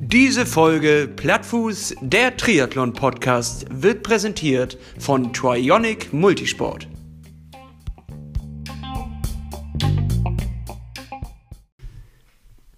[0.00, 6.88] Diese Folge Plattfuß, der Triathlon-Podcast, wird präsentiert von Trionic Multisport.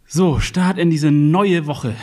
[0.06, 1.94] So, Start in diese neue Woche.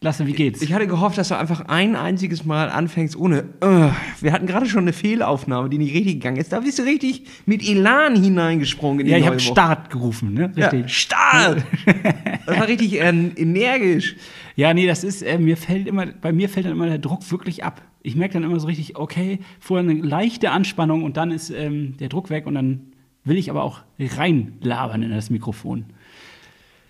[0.00, 0.60] Lasse, wie geht's?
[0.60, 3.44] Ich hatte gehofft, dass du einfach ein einziges Mal anfängst ohne.
[3.64, 3.90] Uh,
[4.20, 6.52] wir hatten gerade schon eine Fehlaufnahme, die nicht richtig gegangen ist.
[6.52, 9.40] Da bist du richtig mit Elan hineingesprungen in die ja, ich habe.
[9.40, 10.52] Start gerufen, ne?
[10.54, 10.94] Ja, Richtig.
[10.94, 11.64] Start!
[12.46, 14.16] das war richtig äh, energisch.
[14.54, 17.30] Ja, nee, das ist, äh, mir fällt immer, bei mir fällt dann immer der Druck
[17.30, 17.80] wirklich ab.
[18.02, 21.96] Ich merke dann immer so richtig, okay, vorher eine leichte Anspannung und dann ist ähm,
[21.98, 22.92] der Druck weg und dann
[23.24, 25.86] will ich aber auch reinlabern in das Mikrofon.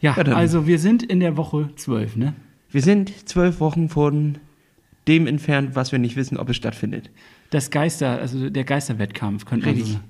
[0.00, 2.34] Ja, Ja, also wir sind in der Woche 12, ne?
[2.76, 4.36] Wir sind zwölf Wochen von
[5.08, 7.10] dem entfernt, was wir nicht wissen, ob es stattfindet.
[7.48, 10.04] Das Geister, also der Geisterwettkampf, könnte man so sagen.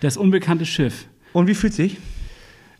[0.00, 1.08] Das unbekannte Schiff.
[1.32, 1.96] Und wie fühlt sich?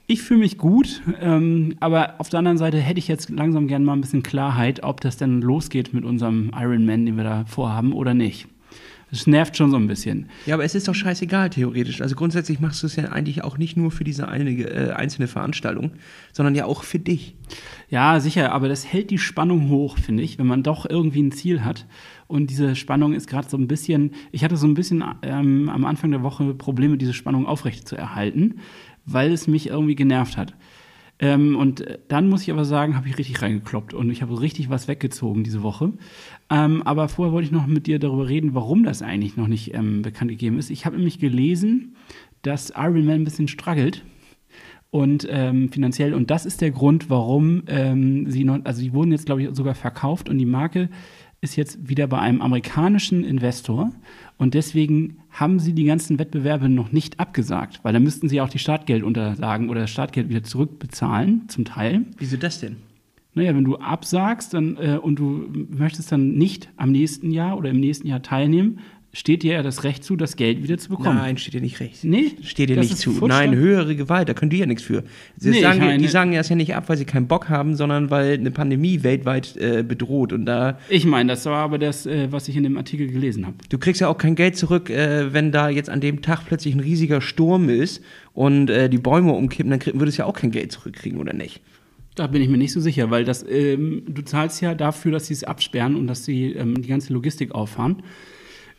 [0.06, 3.82] Ich fühle mich gut, ähm, aber auf der anderen Seite hätte ich jetzt langsam gerne
[3.82, 7.94] mal ein bisschen Klarheit, ob das denn losgeht mit unserem Ironman, den wir da vorhaben
[7.94, 8.46] oder nicht.
[9.10, 10.28] Das nervt schon so ein bisschen.
[10.46, 12.00] Ja, aber es ist doch scheißegal, theoretisch.
[12.00, 15.26] Also grundsätzlich machst du es ja eigentlich auch nicht nur für diese eine, äh, einzelne
[15.26, 15.92] Veranstaltung,
[16.32, 17.34] sondern ja auch für dich.
[17.88, 21.32] Ja, sicher, aber das hält die Spannung hoch, finde ich, wenn man doch irgendwie ein
[21.32, 21.86] Ziel hat.
[22.28, 25.84] Und diese Spannung ist gerade so ein bisschen, ich hatte so ein bisschen ähm, am
[25.84, 28.60] Anfang der Woche Probleme, diese Spannung aufrecht zu erhalten,
[29.04, 30.54] weil es mich irgendwie genervt hat.
[31.20, 34.70] Ähm, und dann muss ich aber sagen, habe ich richtig reingekloppt und ich habe richtig
[34.70, 35.92] was weggezogen diese Woche.
[36.48, 39.74] Ähm, aber vorher wollte ich noch mit dir darüber reden, warum das eigentlich noch nicht
[39.74, 40.70] ähm, bekannt gegeben ist.
[40.70, 41.94] Ich habe nämlich gelesen,
[42.42, 44.02] dass Iron Man ein bisschen struggelt
[44.90, 49.12] und ähm, finanziell und das ist der Grund, warum ähm, sie noch, also sie wurden
[49.12, 50.88] jetzt glaube ich sogar verkauft und die Marke
[51.42, 53.90] ist jetzt wieder bei einem amerikanischen Investor
[54.36, 58.50] und deswegen haben sie die ganzen Wettbewerbe noch nicht abgesagt, weil da müssten sie auch
[58.50, 62.04] die Startgeldunterlagen oder das Startgeld wieder zurückbezahlen zum Teil.
[62.18, 62.76] Wieso das denn?
[63.32, 67.70] Naja, wenn du absagst dann, äh, und du möchtest dann nicht am nächsten Jahr oder
[67.70, 68.80] im nächsten Jahr teilnehmen,
[69.12, 71.16] steht dir ja das Recht zu, das Geld wieder zu bekommen.
[71.18, 72.04] Nein, steht dir nicht recht.
[72.04, 72.32] Nee?
[72.42, 73.10] Steht dir Das nicht zu.
[73.12, 73.60] Futsch, Nein, dann?
[73.60, 75.02] höhere Gewalt, da können die ja nichts für.
[75.36, 77.74] Sie Nee, sagen, die sagen ja es ja nicht ab, weil sie keinen Bock haben,
[77.74, 80.32] sondern weil eine Pandemie weltweit äh, bedroht.
[80.32, 83.46] Und da, Ich meine, das war aber das, äh, was ich in dem Artikel gelesen
[83.46, 83.56] habe.
[83.68, 86.74] du kriegst ja auch kein Geld zurück, äh, wenn da jetzt an dem Tag plötzlich
[86.74, 90.34] ein riesiger Sturm ist und äh, die Bäume umkippen, dann krieg, würdest du ja auch
[90.36, 91.60] kein Geld zurückkriegen, oder nicht?
[92.14, 95.26] Da bin ich mir nicht so sicher, weil das, ähm, du zahlst ja dafür, dass
[95.26, 98.02] sie es absperren und dass sie ähm, die ganze Logistik auffahren.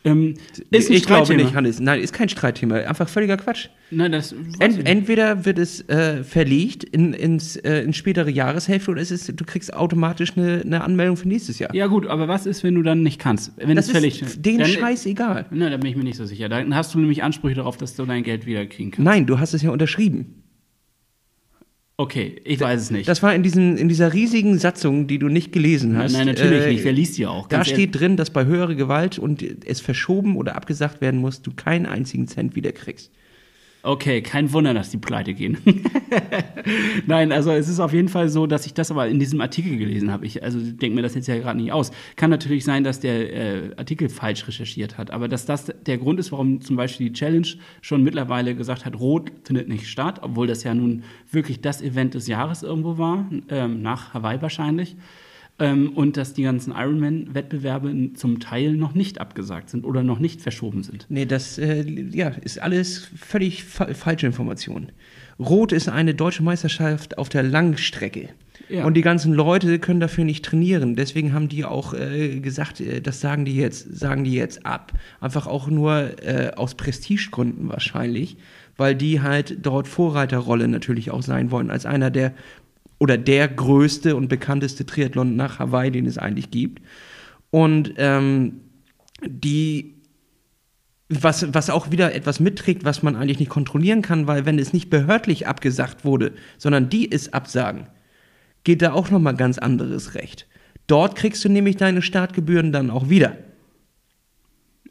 [0.04, 0.34] Ähm,
[0.70, 1.78] ist ein ich glaube nicht, Hannes.
[1.78, 2.76] Nein, ist kein Streitthema.
[2.76, 3.68] Einfach völliger Quatsch.
[3.90, 9.00] Nein, das Ent, entweder wird es äh, verlegt in, ins, äh, in spätere Jahreshälfte oder
[9.00, 11.72] es ist, du kriegst automatisch eine, eine Anmeldung für nächstes Jahr.
[11.74, 13.52] Ja gut, aber was ist, wenn du dann nicht kannst?
[13.58, 15.46] Wenn das es fällig ist dann- Scheiß egal.
[15.50, 16.48] Na, da bin ich mir nicht so sicher.
[16.48, 19.04] Dann hast du nämlich Ansprüche darauf, dass du dein Geld wieder kriegen kannst.
[19.04, 20.42] Nein, du hast es ja unterschrieben.
[22.02, 23.08] Okay, ich weiß es nicht.
[23.08, 26.12] Das war in, diesen, in dieser riesigen Satzung, die du nicht gelesen hast.
[26.14, 26.82] nein, natürlich äh, nicht.
[26.82, 27.46] Wer liest die auch?
[27.46, 31.52] Da steht drin, dass bei höherer Gewalt und es verschoben oder abgesagt werden muss, du
[31.52, 33.12] keinen einzigen Cent wieder kriegst.
[33.84, 35.58] Okay, kein Wunder, dass die pleite gehen.
[37.06, 39.76] Nein, also es ist auf jeden Fall so, dass ich das aber in diesem Artikel
[39.76, 40.24] gelesen habe.
[40.24, 41.90] Ich also denke mir das jetzt ja gerade nicht aus.
[42.14, 46.20] Kann natürlich sein, dass der äh, Artikel falsch recherchiert hat, aber dass das der Grund
[46.20, 47.48] ist, warum zum Beispiel die Challenge
[47.80, 52.14] schon mittlerweile gesagt hat, Rot findet nicht statt, obwohl das ja nun wirklich das Event
[52.14, 54.94] des Jahres irgendwo war, ähm, nach Hawaii wahrscheinlich.
[55.62, 60.40] Ähm, und dass die ganzen Ironman-Wettbewerbe zum Teil noch nicht abgesagt sind oder noch nicht
[60.40, 61.06] verschoben sind.
[61.08, 64.88] Nee, das äh, ja, ist alles völlig fa falsche Information.
[65.38, 68.30] Rot ist eine deutsche Meisterschaft auf der Langstrecke.
[68.68, 68.84] Ja.
[68.84, 70.96] Und die ganzen Leute können dafür nicht trainieren.
[70.96, 74.92] Deswegen haben die auch äh, gesagt, äh, das sagen die jetzt, sagen die jetzt ab.
[75.20, 78.36] Einfach auch nur äh, aus Prestigegründen wahrscheinlich,
[78.76, 82.32] weil die halt dort Vorreiterrolle natürlich auch sein wollen, als einer der
[83.02, 86.80] oder der größte und bekannteste Triathlon nach Hawaii, den es eigentlich gibt.
[87.50, 88.60] Und ähm,
[89.26, 89.96] die
[91.08, 94.72] was, was auch wieder etwas mitträgt, was man eigentlich nicht kontrollieren kann, weil wenn es
[94.72, 97.88] nicht behördlich abgesagt wurde, sondern die es absagen,
[98.62, 100.46] geht da auch nochmal ganz anderes Recht.
[100.86, 103.36] Dort kriegst du nämlich deine Startgebühren dann auch wieder.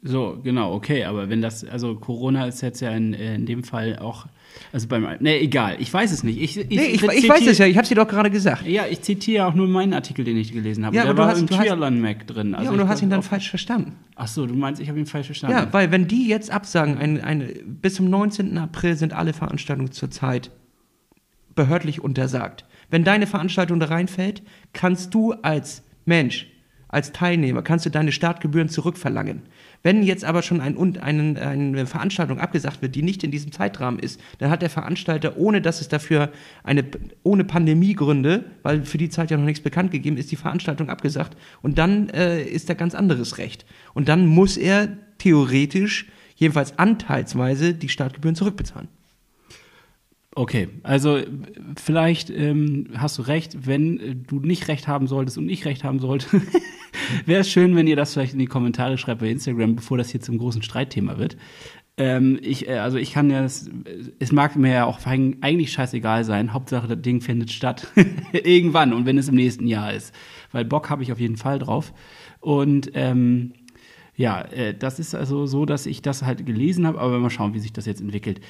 [0.04, 3.62] So, genau, okay, aber wenn das, also Corona ist jetzt ja in, äh, in dem
[3.62, 4.26] Fall auch,
[4.72, 6.40] also beim, ne, egal, ich weiß es nicht.
[6.42, 8.66] Ich, ich, Nee, ich, ich weiß es ja, ich habe sie doch gerade gesagt.
[8.66, 10.96] Ja, ich zitiere auch nur meinen Artikel, den ich gelesen habe.
[10.96, 12.54] Ja, Der aber du war hast- im Triathlon Mac drin.
[12.56, 13.92] Also ja, und du hast ihn dann auf- falsch verstanden.
[14.16, 15.56] Ach so, du meinst, ich habe ihn falsch verstanden.
[15.56, 18.58] Ja, weil wenn die jetzt absagen, eine, eine, bis zum 19.
[18.58, 20.50] April sind alle Veranstaltungen zurzeit
[21.54, 22.64] behördlich untersagt.
[22.90, 26.48] Wenn deine Veranstaltung da reinfällt, kannst du als Mensch,
[26.88, 29.42] als Teilnehmer, kannst du deine Startgebühren zurückverlangen.
[29.82, 33.98] Wenn jetzt aber schon ein, einen, eine Veranstaltung abgesagt wird, die nicht in diesem Zeitrahmen
[33.98, 36.30] ist, dann hat der Veranstalter, ohne dass es dafür
[36.62, 36.84] eine,
[37.22, 41.36] ohne Pandemiegründe, weil für die Zeit ja noch nichts bekannt gegeben ist, die Veranstaltung abgesagt
[41.62, 43.66] und dann äh, ist da ganz anderes Recht.
[43.94, 44.88] Und dann muss er
[45.18, 48.88] theoretisch, jedenfalls anteilsweise, die Startgebühren zurückbezahlen.
[50.34, 51.18] Okay, also
[51.76, 55.84] vielleicht ähm, hast du recht, wenn äh, du nicht recht haben solltest und ich recht
[55.84, 56.40] haben sollte.
[57.26, 60.10] Wäre es schön, wenn ihr das vielleicht in die Kommentare schreibt bei Instagram, bevor das
[60.10, 61.36] hier zum großen Streitthema wird.
[61.98, 63.68] Ähm, ich, äh, also ich kann ja, das,
[64.18, 66.54] es mag mir ja auch eigentlich scheißegal sein.
[66.54, 67.88] Hauptsache, das Ding findet statt.
[68.32, 70.14] Irgendwann und wenn es im nächsten Jahr ist.
[70.50, 71.92] Weil Bock habe ich auf jeden Fall drauf.
[72.40, 73.52] Und ähm,
[74.14, 77.54] ja, äh, das ist also so, dass ich das halt gelesen habe, aber mal schauen,
[77.54, 78.40] wie sich das jetzt entwickelt.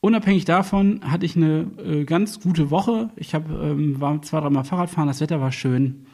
[0.00, 3.10] Unabhängig davon hatte ich eine äh, ganz gute Woche.
[3.16, 6.06] Ich hab, ähm, war zwei, dreimal Fahrradfahren, das Wetter war schön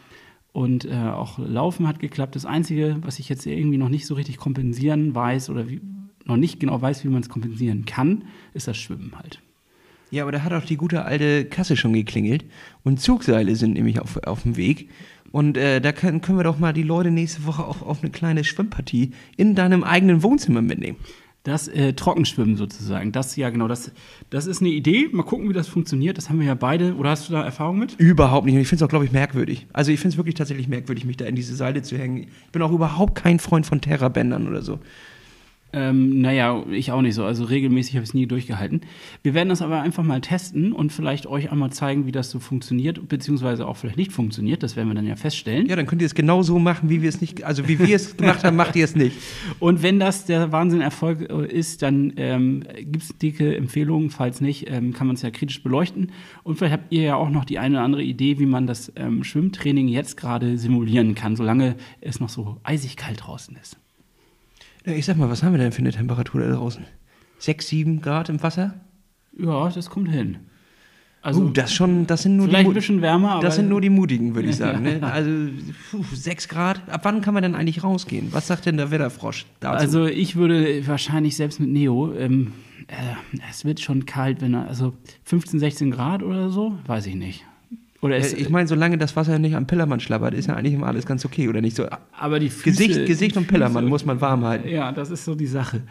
[0.52, 2.34] und äh, auch Laufen hat geklappt.
[2.34, 5.80] Das Einzige, was ich jetzt irgendwie noch nicht so richtig kompensieren weiß oder wie,
[6.24, 8.24] noch nicht genau weiß, wie man es kompensieren kann,
[8.54, 9.40] ist das Schwimmen halt.
[10.10, 12.44] Ja, aber da hat auch die gute alte Kasse schon geklingelt
[12.84, 14.88] und Zugseile sind nämlich auf, auf dem Weg.
[15.30, 18.10] Und äh, da können, können wir doch mal die Leute nächste Woche auch auf eine
[18.10, 20.96] kleine Schwimmpartie in deinem eigenen Wohnzimmer mitnehmen.
[21.46, 23.12] Das äh, Trockenschwimmen sozusagen.
[23.12, 23.93] Das, ja, genau, das,
[24.31, 25.08] das ist eine Idee.
[25.12, 26.19] Mal gucken, wie das funktioniert.
[26.19, 26.96] Das haben wir ja beide.
[26.96, 27.94] Oder hast du da Erfahrung mit?
[27.98, 28.56] Überhaupt nicht.
[28.56, 29.69] Ich finde es auch, glaube ich, merkwürdig.
[29.72, 32.26] Also ich finde es wirklich tatsächlich merkwürdig, mich da in diese Seile zu hängen.
[32.46, 34.81] Ich bin auch überhaupt kein Freund von Terrabändern oder so.
[35.76, 37.26] Ähm, naja, ich auch nicht so.
[37.26, 38.81] Also regelmäßig habe ich es nie durchgehalten.
[39.23, 42.38] Wir werden das aber einfach mal testen und vielleicht euch einmal zeigen, wie das so
[42.38, 44.62] funktioniert, beziehungsweise auch vielleicht nicht funktioniert.
[44.62, 45.67] Das werden wir dann ja feststellen.
[45.67, 47.94] Ja, dann könnt ihr es genau so machen, wie wir es nicht, also wie wir
[47.94, 49.19] es gemacht haben, macht ihr es nicht.
[49.58, 54.08] Und wenn das der Wahnsinn-Erfolg äh, ist, dann ähm, gibt es dicke Empfehlungen.
[54.08, 56.11] Falls nicht, ähm, kann man es ja kritisch beleuchten.
[56.43, 58.90] Und vielleicht habt ihr ja auch noch die eine oder andere Idee, wie man das
[58.96, 63.76] ähm, Schwimmtraining jetzt gerade simulieren kann, solange es noch so eisig kalt draußen ist.
[64.86, 66.84] Ich sag mal, was haben wir denn für eine Temperatur da draußen?
[67.38, 68.74] Sechs, sieben Grad im Wasser?
[69.36, 70.38] Ja, das kommt hin.
[71.22, 73.68] Also uh, das schon, das sind nur vielleicht die, ein bisschen wärmer, aber das sind
[73.68, 74.84] nur die Mutigen, würde ich sagen.
[74.84, 75.00] Ne?
[75.02, 75.30] Also
[75.90, 76.88] puh, sechs Grad.
[76.88, 78.32] Ab wann kann man denn eigentlich rausgehen?
[78.32, 79.76] Was sagt denn der Wetterfrosch dazu?
[79.76, 82.12] Also ich würde wahrscheinlich selbst mit Neo.
[82.12, 82.52] Ähm,
[82.86, 82.94] äh,
[83.50, 84.94] es wird schon kalt, wenn er also
[85.24, 87.44] 15, 16 Grad oder so, weiß ich nicht.
[88.06, 90.86] Oder ist, ich meine, solange das Wasser nicht am Pillermann schlabbert, ist ja eigentlich immer
[90.86, 91.86] alles ganz okay, oder nicht so?
[92.18, 94.68] Aber die Füße, Gesicht, Gesicht und Pillermann Füße, muss man warm halten.
[94.68, 95.82] Ja, das ist so die Sache.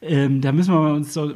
[0.00, 1.32] Ähm, da müssen wir uns so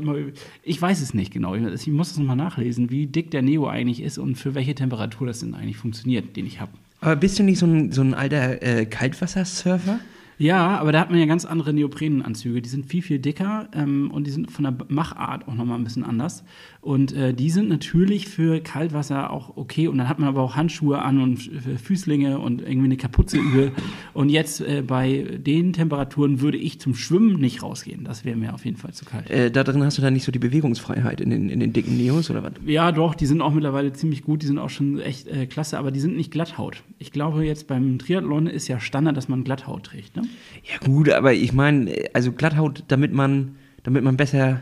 [0.62, 1.54] ich weiß es nicht genau.
[1.54, 5.26] Ich muss es nochmal nachlesen, wie dick der Neo eigentlich ist und für welche Temperatur
[5.26, 6.72] das denn eigentlich funktioniert, den ich habe.
[7.00, 9.98] Aber bist du nicht so ein, so ein alter äh, Kaltwassersurfer?
[10.38, 12.60] Ja, aber da hat man ja ganz andere Neoprenanzüge.
[12.60, 15.84] Die sind viel, viel dicker ähm, und die sind von der Machart auch nochmal ein
[15.84, 16.44] bisschen anders.
[16.86, 19.88] Und äh, die sind natürlich für Kaltwasser auch okay.
[19.88, 21.38] Und dann hat man aber auch Handschuhe an und
[21.82, 23.72] Füßlinge und irgendwie eine Kapuze über.
[24.14, 28.04] Und jetzt äh, bei den Temperaturen würde ich zum Schwimmen nicht rausgehen.
[28.04, 29.28] Das wäre mir auf jeden Fall zu kalt.
[29.28, 31.96] Äh, da drin hast du dann nicht so die Bewegungsfreiheit in den, in den dicken
[31.96, 32.52] Neos oder was?
[32.64, 34.42] Ja, doch, die sind auch mittlerweile ziemlich gut.
[34.42, 36.84] Die sind auch schon echt äh, klasse, aber die sind nicht Glatthaut.
[37.00, 40.14] Ich glaube, jetzt beim Triathlon ist ja Standard, dass man Glatthaut trägt.
[40.14, 40.22] Ne?
[40.62, 44.60] Ja gut, aber ich meine, also Glatthaut, damit man, damit man besser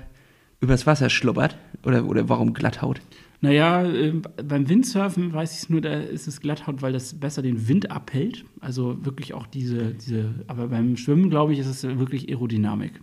[0.64, 1.56] übers Wasser schlubbert?
[1.84, 3.00] Oder, oder warum Glatthaut?
[3.40, 4.12] Naja, äh,
[4.42, 7.90] beim Windsurfen weiß ich es nur, da ist es Glatthaut, weil das besser den Wind
[7.90, 8.44] abhält.
[8.60, 13.00] Also wirklich auch diese, diese aber beim Schwimmen, glaube ich, ist es wirklich Aerodynamik.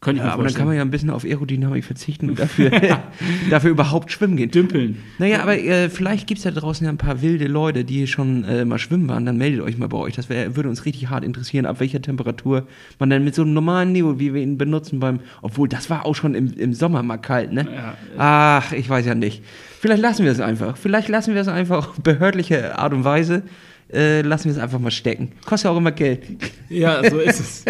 [0.00, 2.70] Könnte ja, aber dann kann man ja ein bisschen auf Aerodynamik verzichten und dafür,
[3.50, 4.48] dafür überhaupt schwimmen gehen.
[4.50, 4.98] Dümpeln.
[5.18, 8.44] Naja, aber äh, vielleicht gibt es ja draußen ja ein paar wilde Leute, die schon
[8.44, 9.26] äh, mal schwimmen waren.
[9.26, 10.14] Dann meldet euch mal bei euch.
[10.14, 12.68] Das wär, würde uns richtig hart interessieren, ab welcher Temperatur
[13.00, 15.18] man dann mit so einem normalen Neo, wie wir ihn benutzen beim.
[15.42, 17.66] Obwohl, das war auch schon im, im Sommer mal kalt, ne?
[17.68, 19.42] Ja, Ach, ich weiß ja nicht.
[19.80, 20.76] Vielleicht lassen wir es einfach.
[20.76, 23.42] Vielleicht lassen wir es einfach auf behördliche Art und Weise.
[23.92, 25.32] Äh, lassen wir es einfach mal stecken.
[25.46, 26.22] Kostet ja auch immer Geld.
[26.68, 27.64] Ja, so ist es.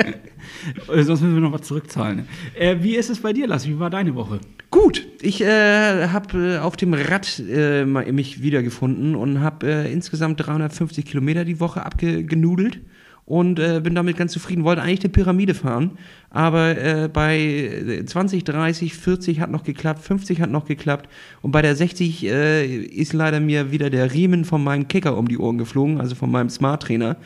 [0.89, 2.27] Sonst müssen wir noch was zurückzahlen.
[2.59, 3.69] Äh, wie ist es bei dir, Lass?
[3.69, 4.41] Wie war deine Woche?
[4.73, 10.45] Gut, ich äh, habe äh, auf dem Rad äh, mich wiedergefunden und habe äh, insgesamt
[10.45, 12.81] 350 Kilometer die Woche abgenudelt
[13.29, 14.65] und äh, bin damit ganz zufrieden.
[14.65, 15.99] Wollte eigentlich die Pyramide fahren,
[16.31, 21.11] aber äh, bei 20, 30, 40 hat noch geklappt, 50 hat noch geklappt
[21.43, 25.29] und bei der 60 äh, ist leider mir wieder der Riemen von meinem Kicker um
[25.29, 27.17] die Ohren geflogen, also von meinem Smart Trainer.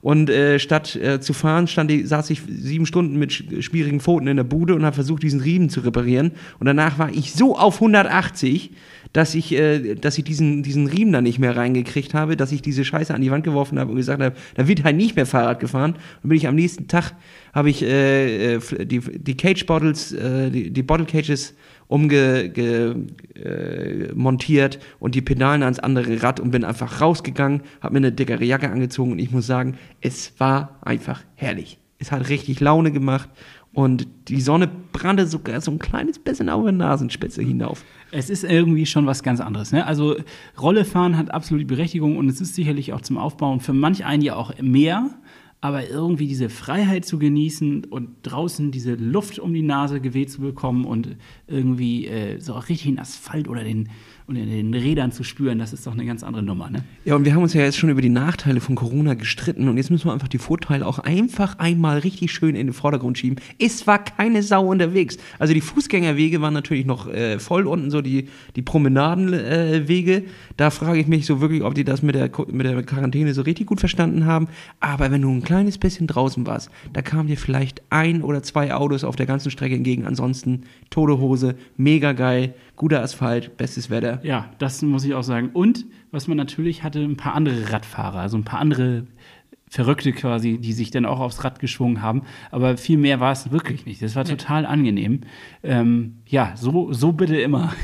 [0.00, 4.28] Und äh, statt äh, zu fahren, stand ich, saß ich sieben Stunden mit schwierigen Pfoten
[4.28, 6.32] in der Bude und habe versucht, diesen Riemen zu reparieren.
[6.60, 8.70] Und danach war ich so auf 180,
[9.12, 12.62] dass ich, äh, dass ich diesen, diesen Riemen da nicht mehr reingekriegt habe, dass ich
[12.62, 15.26] diese Scheiße an die Wand geworfen habe und gesagt habe, da wird halt nicht mehr
[15.26, 15.94] Fahrrad gefahren.
[16.22, 17.14] Und bin ich am nächsten Tag,
[17.52, 21.54] habe ich äh, äh die, die Cage Bottles, äh, die, die Bottle Cages
[21.88, 28.12] umgemontiert äh, und die Pedalen ans andere Rad und bin einfach rausgegangen, habe mir eine
[28.12, 31.78] dickere Jacke angezogen und ich muss sagen, es war einfach herrlich.
[31.98, 33.30] Es hat richtig Laune gemacht
[33.72, 37.84] und die Sonne brannte sogar so ein kleines bisschen auf der Nasenspitze hinauf.
[38.10, 39.72] Es ist irgendwie schon was ganz anderes.
[39.72, 39.86] Ne?
[39.86, 40.16] Also
[40.60, 44.22] Rollefahren hat absolut die Berechtigung und es ist sicherlich auch zum Aufbauen für manch einen
[44.22, 45.10] ja auch mehr.
[45.60, 50.40] Aber irgendwie diese Freiheit zu genießen und draußen diese Luft um die Nase geweht zu
[50.40, 51.16] bekommen und
[51.48, 53.88] irgendwie äh, so richtig den Asphalt oder den,
[54.28, 56.84] und in den Rädern zu spüren, das ist doch eine ganz andere Nummer, ne?
[57.06, 59.78] Ja, und wir haben uns ja jetzt schon über die Nachteile von Corona gestritten und
[59.78, 63.40] jetzt müssen wir einfach die Vorteile auch einfach einmal richtig schön in den Vordergrund schieben.
[63.58, 65.16] Es war keine Sau unterwegs.
[65.38, 70.16] Also die Fußgängerwege waren natürlich noch äh, voll unten, so die, die Promenadenwege.
[70.16, 70.24] Äh,
[70.58, 73.40] da frage ich mich so wirklich, ob die das mit der, mit der Quarantäne so
[73.40, 74.48] richtig gut verstanden haben.
[74.78, 78.74] Aber wenn du ein kleines bisschen draußen warst, da kamen dir vielleicht ein oder zwei
[78.74, 80.04] Autos auf der ganzen Strecke entgegen.
[80.04, 84.20] Ansonsten tote Hose, mega geil guter Asphalt, bestes Wetter.
[84.22, 85.50] Ja, das muss ich auch sagen.
[85.52, 89.04] Und was man natürlich hatte, ein paar andere Radfahrer, also ein paar andere
[89.68, 92.22] Verrückte quasi, die sich dann auch aufs Rad geschwungen haben.
[92.50, 94.00] Aber viel mehr war es wirklich nicht.
[94.00, 95.20] Das war total angenehm.
[95.62, 97.74] Ähm, ja, so, so bitte immer.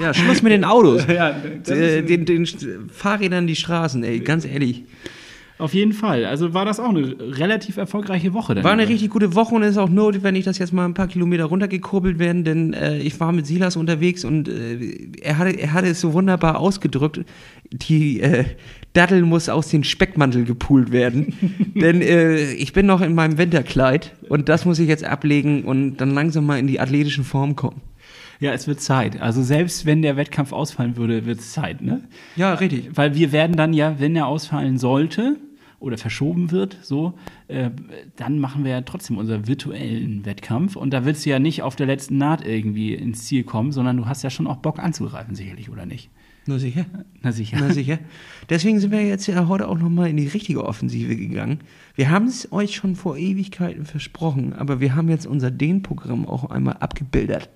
[0.00, 1.06] ja, Schluss mit den Autos.
[1.08, 1.30] ja,
[1.68, 2.46] äh, den, den
[2.88, 4.84] Fahrrädern die Straßen, ey, ganz ehrlich.
[5.60, 6.24] Auf jeden Fall.
[6.24, 8.54] Also war das auch eine relativ erfolgreiche Woche.
[8.54, 10.94] Dann war eine richtig gute Woche und es ist auch notwendig, dass jetzt mal ein
[10.94, 15.50] paar Kilometer runtergekurbelt werden, denn äh, ich war mit Silas unterwegs und äh, er, hatte,
[15.50, 17.20] er hatte es so wunderbar ausgedrückt.
[17.70, 18.44] Die äh,
[18.94, 21.34] Dattel muss aus dem Speckmantel gepult werden,
[21.74, 25.98] denn äh, ich bin noch in meinem Winterkleid und das muss ich jetzt ablegen und
[25.98, 27.82] dann langsam mal in die athletischen Form kommen.
[28.40, 29.20] Ja, es wird Zeit.
[29.20, 32.00] Also selbst wenn der Wettkampf ausfallen würde, wird es Zeit, ne?
[32.36, 32.88] Ja, richtig.
[32.94, 35.36] Weil wir werden dann ja, wenn er ausfallen sollte,
[35.80, 37.14] oder verschoben wird, so,
[37.48, 37.70] äh,
[38.16, 40.76] dann machen wir ja trotzdem unseren virtuellen Wettkampf.
[40.76, 43.96] Und da willst du ja nicht auf der letzten Naht irgendwie ins Ziel kommen, sondern
[43.96, 46.10] du hast ja schon auch Bock anzugreifen, sicherlich, oder nicht?
[46.46, 46.86] Nur sicher.
[47.22, 47.58] Na sicher.
[47.60, 47.98] Na sicher.
[48.48, 51.60] Deswegen sind wir jetzt ja heute auch nochmal in die richtige Offensive gegangen.
[51.94, 56.50] Wir haben es euch schon vor Ewigkeiten versprochen, aber wir haben jetzt unser Den-Programm auch
[56.50, 57.50] einmal abgebildet.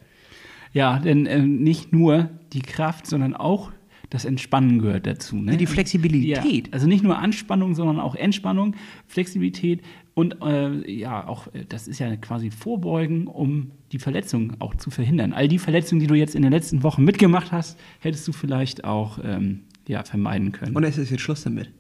[0.73, 3.71] Ja, denn äh, nicht nur die Kraft, sondern auch
[4.15, 5.37] das Entspannen gehört dazu.
[5.37, 5.57] Ne?
[5.57, 6.69] die Flexibilität.
[6.69, 8.77] Ja, also nicht nur Anspannung, sondern auch Entspannung,
[9.09, 9.83] Flexibilität
[10.15, 14.91] und äh, ja, auch äh, das ist ja quasi Vorbeugen, um die Verletzung auch zu
[14.91, 15.33] verhindern.
[15.33, 18.85] All die Verletzungen, die du jetzt in den letzten Wochen mitgemacht hast, hättest du vielleicht
[18.85, 20.77] auch ähm, ja, vermeiden können.
[20.77, 21.71] Und es ist jetzt Schluss damit.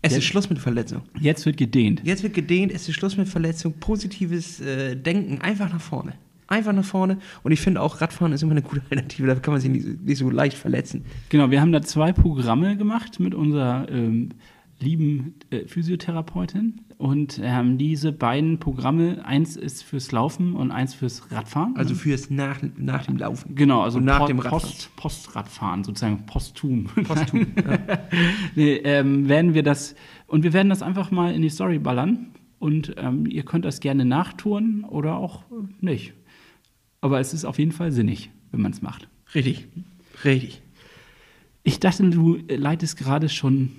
[0.00, 1.02] Es jetzt, ist Schluss mit Verletzung.
[1.18, 2.02] Jetzt wird gedehnt.
[2.04, 6.14] Jetzt wird gedehnt, es ist Schluss mit Verletzung, positives äh, Denken, einfach nach vorne
[6.46, 7.18] einfach nach vorne.
[7.42, 10.02] Und ich finde auch, Radfahren ist immer eine gute Alternative, da kann man sich nicht,
[10.02, 11.04] nicht, so leicht verletzen.
[11.28, 14.30] Genau, wir haben da zwei Programme gemacht mit unserer ähm,
[14.80, 16.80] lieben äh, Physiotherapeutin.
[16.96, 21.76] Und ähm, diese beiden Programme, eins ist fürs Laufen und eins fürs Radfahren.
[21.76, 23.54] Also fürs nach, nach dem Laufen.
[23.56, 24.62] Genau, also und nach Post, dem Radfahren.
[24.62, 26.84] Post, Postradfahren, sozusagen posthum.
[27.04, 27.78] Posthum, ja.
[28.54, 29.96] nee, ähm, werden wir das,
[30.28, 32.28] und wir werden das einfach mal in die Story ballern.
[32.60, 35.42] Und ähm, ihr könnt das gerne nachtouren oder auch
[35.80, 36.14] nicht
[37.04, 39.08] aber es ist auf jeden Fall sinnig, wenn man es macht.
[39.34, 39.66] Richtig,
[40.24, 40.62] richtig.
[41.62, 43.72] Ich dachte, du leitest gerade schon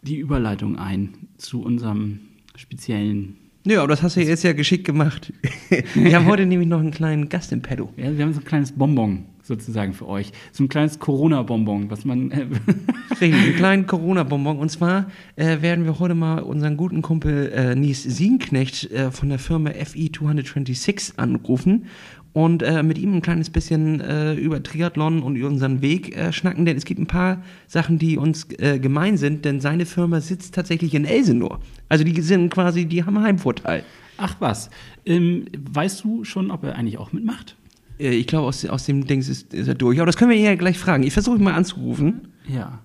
[0.00, 2.20] die Überleitung ein zu unserem
[2.56, 3.36] speziellen.
[3.66, 5.30] Ja, aber das hast du jetzt ja geschickt gemacht.
[5.94, 7.92] wir haben heute nämlich noch einen kleinen Gast im Pedo.
[7.98, 10.32] Ja, wir haben so ein kleines Bonbon sozusagen für euch.
[10.52, 12.30] So ein kleines Corona-Bonbon, was man.
[12.30, 12.46] Äh
[13.20, 14.58] Richtig, einen kleinen Corona-Bonbon.
[14.58, 19.28] Und zwar äh, werden wir heute mal unseren guten Kumpel äh, Nies Sienknecht äh, von
[19.28, 21.84] der Firma FE 226 anrufen
[22.32, 26.32] und äh, mit ihm ein kleines bisschen äh, über Triathlon und über unseren Weg äh,
[26.32, 30.20] schnacken, denn es gibt ein paar Sachen, die uns äh, gemein sind, denn seine Firma
[30.20, 31.60] sitzt tatsächlich in Elsenor.
[31.88, 33.84] Also die sind quasi, die haben Heimvorteil.
[34.16, 34.70] Ach was.
[35.06, 37.56] Ähm, weißt du schon, ob er eigentlich auch mitmacht?
[37.98, 39.98] Äh, ich glaube, aus, aus dem Dings ist, ist, er durch.
[39.98, 41.02] Aber das können wir ihn ja gleich fragen.
[41.02, 42.28] Ich versuche ihn mal anzurufen.
[42.46, 42.80] Ja.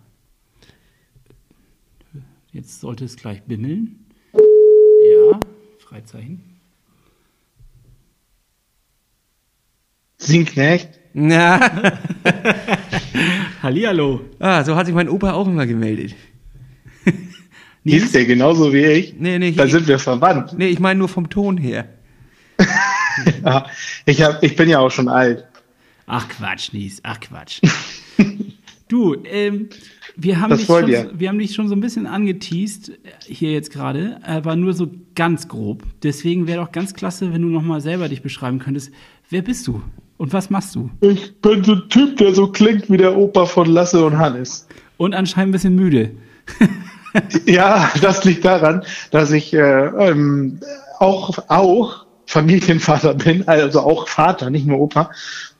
[2.52, 4.06] Jetzt sollte es gleich bimmeln.
[4.34, 5.40] Ja,
[5.78, 6.55] Freizeichen.
[10.26, 10.90] Singknecht.
[11.14, 11.60] Na.
[13.64, 14.22] Hallihallo.
[14.40, 16.16] Ah, so hat sich mein Opa auch immer gemeldet.
[17.84, 19.16] Ist der genauso wie ich?
[19.18, 19.52] Nee, nee.
[19.52, 20.58] Dann sind wir verwandt.
[20.58, 21.88] Nee, ich meine nur vom Ton her.
[23.44, 23.68] ja,
[24.06, 25.46] ich, hab, ich bin ja auch schon alt.
[26.08, 27.62] Ach Quatsch, Nies, ach Quatsch.
[28.88, 29.70] du, ähm,
[30.16, 32.94] wir haben, dich schon, wir haben dich schon so ein bisschen angeteased, äh,
[33.26, 35.84] hier jetzt gerade, aber nur so ganz grob.
[36.04, 38.92] Deswegen wäre doch ganz klasse, wenn du nochmal selber dich beschreiben könntest.
[39.30, 39.82] Wer bist du?
[40.18, 40.90] Und was machst du?
[41.02, 44.68] Ich bin so ein Typ, der so klingt wie der Opa von Lasse und Hannes.
[44.98, 46.12] Und anscheinend ein bisschen müde.
[47.46, 50.60] ja, das liegt daran, dass ich äh, ähm,
[51.00, 55.12] auch, auch Familienvater bin, also auch Vater, nicht nur Opa.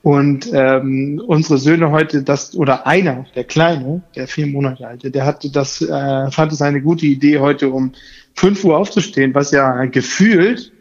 [0.02, 5.26] Und ähm, unsere Söhne heute, das oder einer, der Kleine, der vier Monate alte, der
[5.26, 7.92] hatte das, äh, fand es eine gute Idee, heute um
[8.36, 10.72] fünf Uhr aufzustehen, was ja gefühlt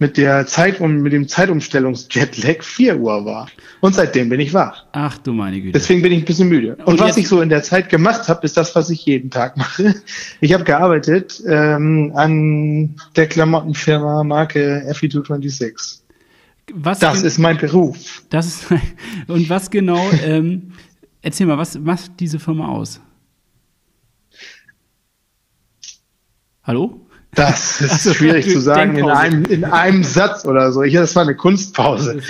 [0.00, 3.48] mit der Zeit und mit dem Zeitumstellungsjetlag 4 Uhr war.
[3.80, 4.86] Und seitdem bin ich wach.
[4.92, 5.72] Ach du meine Güte.
[5.72, 6.76] Deswegen bin ich ein bisschen müde.
[6.76, 9.30] Und, und was ich so in der Zeit gemacht habe, ist das, was ich jeden
[9.30, 9.94] Tag mache.
[10.40, 16.00] Ich habe gearbeitet ähm, an der Klamottenfirma Marke FE226.
[16.72, 18.22] Was das ist mein Beruf.
[18.30, 18.66] Das ist
[19.26, 20.02] und was genau?
[20.24, 20.72] ähm,
[21.20, 23.00] erzähl mal, was macht diese Firma aus?
[26.62, 27.06] Hallo?
[27.34, 30.82] Das ist also, schwierig zu sagen in einem, in einem Satz oder so.
[30.82, 32.20] Ich, das war eine Kunstpause.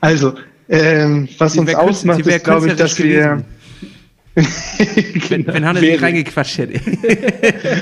[0.00, 0.34] Also,
[0.68, 3.42] ähm, was uns ausmacht, ist, glaube ich, dass wir.
[5.28, 6.80] wenn, wenn Hannes nicht reingequatscht hätte.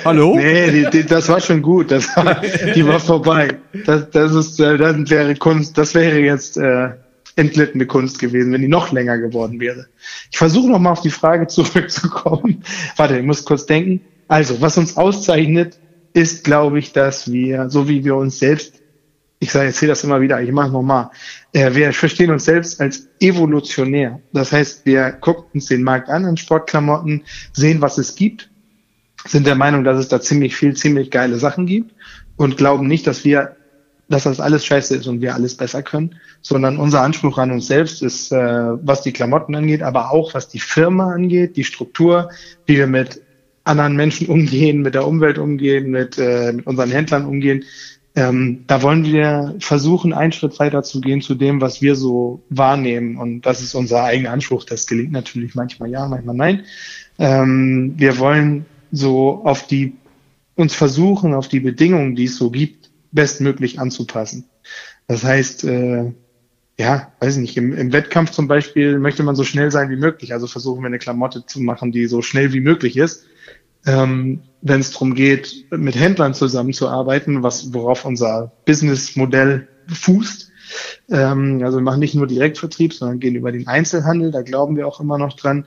[0.04, 0.34] Hallo?
[0.34, 1.90] Nee, die, die, das war schon gut.
[1.90, 2.40] Das war,
[2.74, 3.48] die war vorbei.
[3.84, 5.76] Das, das, ist, äh, das wäre Kunst.
[5.76, 6.88] Das wäre jetzt äh,
[7.36, 9.86] entglittene Kunst gewesen, wenn die noch länger geworden wäre.
[10.30, 12.64] Ich versuche noch mal auf die Frage zurückzukommen.
[12.96, 14.00] Warte, ich muss kurz denken.
[14.26, 15.78] Also, was uns auszeichnet,
[16.18, 18.74] ist, glaube ich, dass wir, so wie wir uns selbst,
[19.38, 21.10] ich sage, erzähle das immer wieder, ich mache nochmal,
[21.52, 24.20] äh, wir verstehen uns selbst als evolutionär.
[24.32, 27.22] Das heißt, wir gucken uns den Markt an in Sportklamotten,
[27.52, 28.50] sehen, was es gibt,
[29.26, 31.94] sind der Meinung, dass es da ziemlich viel, ziemlich geile Sachen gibt
[32.36, 33.54] und glauben nicht, dass wir
[34.10, 37.66] dass das alles scheiße ist und wir alles besser können, sondern unser Anspruch an uns
[37.66, 42.30] selbst ist, äh, was die Klamotten angeht, aber auch was die Firma angeht, die Struktur,
[42.64, 43.20] wie wir mit
[43.68, 47.64] anderen Menschen umgehen, mit der Umwelt umgehen, mit, äh, mit unseren Händlern umgehen.
[48.16, 52.42] Ähm, da wollen wir versuchen, einen Schritt weiter zu gehen zu dem, was wir so
[52.48, 53.16] wahrnehmen.
[53.16, 54.64] Und das ist unser eigener Anspruch.
[54.64, 56.64] Das gelingt natürlich manchmal ja, manchmal nein.
[57.18, 59.94] Ähm, wir wollen so auf die,
[60.56, 64.46] uns versuchen, auf die Bedingungen, die es so gibt, bestmöglich anzupassen.
[65.06, 66.12] Das heißt, äh,
[66.78, 69.96] ja, weiß ich nicht, im, im Wettkampf zum Beispiel möchte man so schnell sein wie
[69.96, 70.32] möglich.
[70.32, 73.26] Also versuchen wir eine Klamotte zu machen, die so schnell wie möglich ist
[73.88, 80.50] ähm, wenn es darum geht, mit Händlern zusammenzuarbeiten, was worauf unser Businessmodell fußt.
[81.10, 84.30] Ähm, also wir machen nicht nur Direktvertrieb, sondern gehen über den Einzelhandel.
[84.30, 85.64] Da glauben wir auch immer noch dran.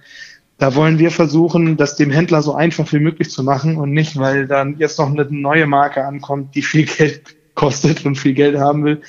[0.60, 4.18] Da wollen wir versuchen, das dem Händler so einfach wie möglich zu machen und nicht,
[4.18, 7.24] weil dann jetzt noch eine neue Marke ankommt, die viel Geld
[7.56, 9.02] kostet und viel Geld haben will.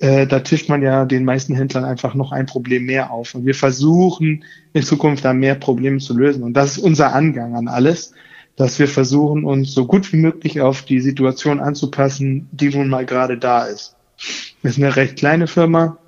[0.00, 3.36] Äh, da tischt man ja den meisten Händlern einfach noch ein Problem mehr auf.
[3.36, 6.42] Und wir versuchen in Zukunft da mehr Probleme zu lösen.
[6.42, 8.12] Und das ist unser Angang an alles
[8.56, 13.04] dass wir versuchen, uns so gut wie möglich auf die Situation anzupassen, die nun mal
[13.04, 13.94] gerade da ist.
[14.62, 15.98] Wir sind eine recht kleine Firma.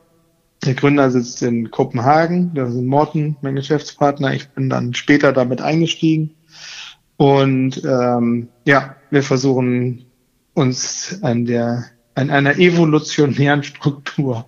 [0.64, 4.34] Der Gründer sitzt in Kopenhagen, da sind Morten, mein Geschäftspartner.
[4.34, 6.34] Ich bin dann später damit eingestiegen.
[7.16, 10.06] Und ähm, ja, wir versuchen
[10.54, 11.84] uns an der
[12.14, 14.46] an einer evolutionären Struktur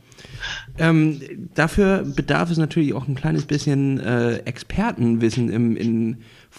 [0.79, 1.21] ähm,
[1.55, 6.19] dafür bedarf es natürlich auch ein kleines bisschen äh, Expertenwissen im, in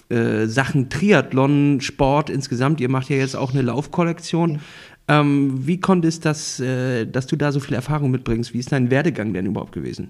[0.10, 2.82] äh, Sachen Triathlon, Sport insgesamt.
[2.82, 4.62] Ihr macht ja jetzt auch eine Laufkollektion.
[5.08, 8.54] Ähm, wie konnte es das, äh, dass du da so viel Erfahrung mitbringst?
[8.54, 10.10] Wie ist dein Werdegang denn überhaupt gewesen?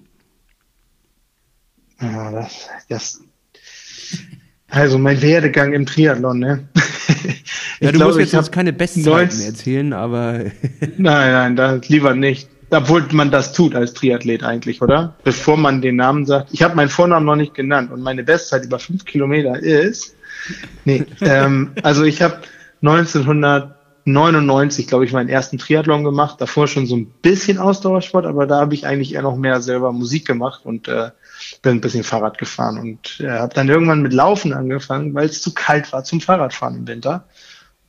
[1.99, 3.21] Ja, das, das
[4.71, 6.67] also mein Werdegang im Triathlon, ne?
[7.81, 10.45] ja, du glaube, musst jetzt keine Bestzeiten erzählen, aber.
[10.97, 12.49] nein, nein, das lieber nicht.
[12.73, 15.13] Obwohl man das tut als Triathlet eigentlich, oder?
[15.25, 16.53] Bevor man den Namen sagt.
[16.53, 20.15] Ich habe meinen Vornamen noch nicht genannt und meine Bestzeit über fünf Kilometer ist.
[20.85, 22.39] Nee, ähm, also ich habe
[22.81, 26.39] 1999, glaube ich, meinen ersten Triathlon gemacht.
[26.39, 29.91] Davor schon so ein bisschen Ausdauersport, aber da habe ich eigentlich eher noch mehr selber
[29.91, 31.11] Musik gemacht und äh,
[31.61, 35.41] bin ein bisschen Fahrrad gefahren und äh, habe dann irgendwann mit Laufen angefangen, weil es
[35.41, 37.25] zu kalt war zum Fahrradfahren im Winter.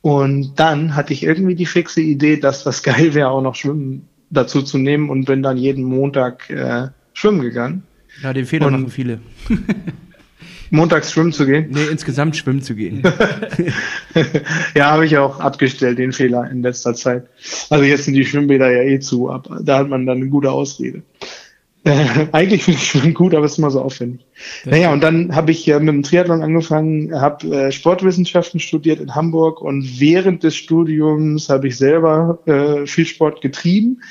[0.01, 4.09] Und dann hatte ich irgendwie die fixe Idee, dass was geil wäre, auch noch schwimmen
[4.33, 7.83] dazu zu nehmen und bin dann jeden Montag äh, schwimmen gegangen.
[8.21, 9.19] Ja, den Fehler und machen viele.
[10.73, 11.67] montags schwimmen zu gehen?
[11.69, 13.03] Nee, insgesamt schwimmen zu gehen.
[14.75, 17.27] ja, habe ich auch abgestellt, den Fehler in letzter Zeit.
[17.69, 20.51] Also jetzt sind die Schwimmbäder ja eh zu, aber da hat man dann eine gute
[20.51, 21.03] Ausrede.
[21.83, 24.25] Äh, eigentlich finde ich Schwimmen gut, aber es ist immer so aufwendig.
[24.63, 28.99] Das naja, und dann habe ich äh, mit dem Triathlon angefangen, habe äh, Sportwissenschaften studiert
[28.99, 34.01] in Hamburg und während des Studiums habe ich selber äh, viel Sport getrieben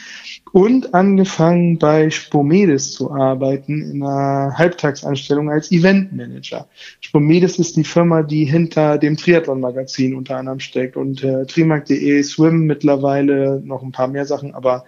[0.53, 6.69] und angefangen bei Spomedes zu arbeiten in einer Halbtagsanstellung als Eventmanager.
[7.01, 12.67] Spomedes ist die Firma, die hinter dem Triathlon-Magazin unter anderem steckt und äh, trimark.de, Swim
[12.67, 14.85] mittlerweile, noch ein paar mehr Sachen, aber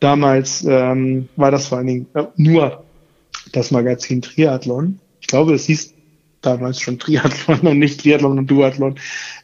[0.00, 2.84] Damals ähm, war das vor allen Dingen äh, nur
[3.52, 5.00] das Magazin Triathlon.
[5.20, 5.94] Ich glaube, es hieß
[6.40, 8.96] damals schon Triathlon und nicht Triathlon und Duathlon.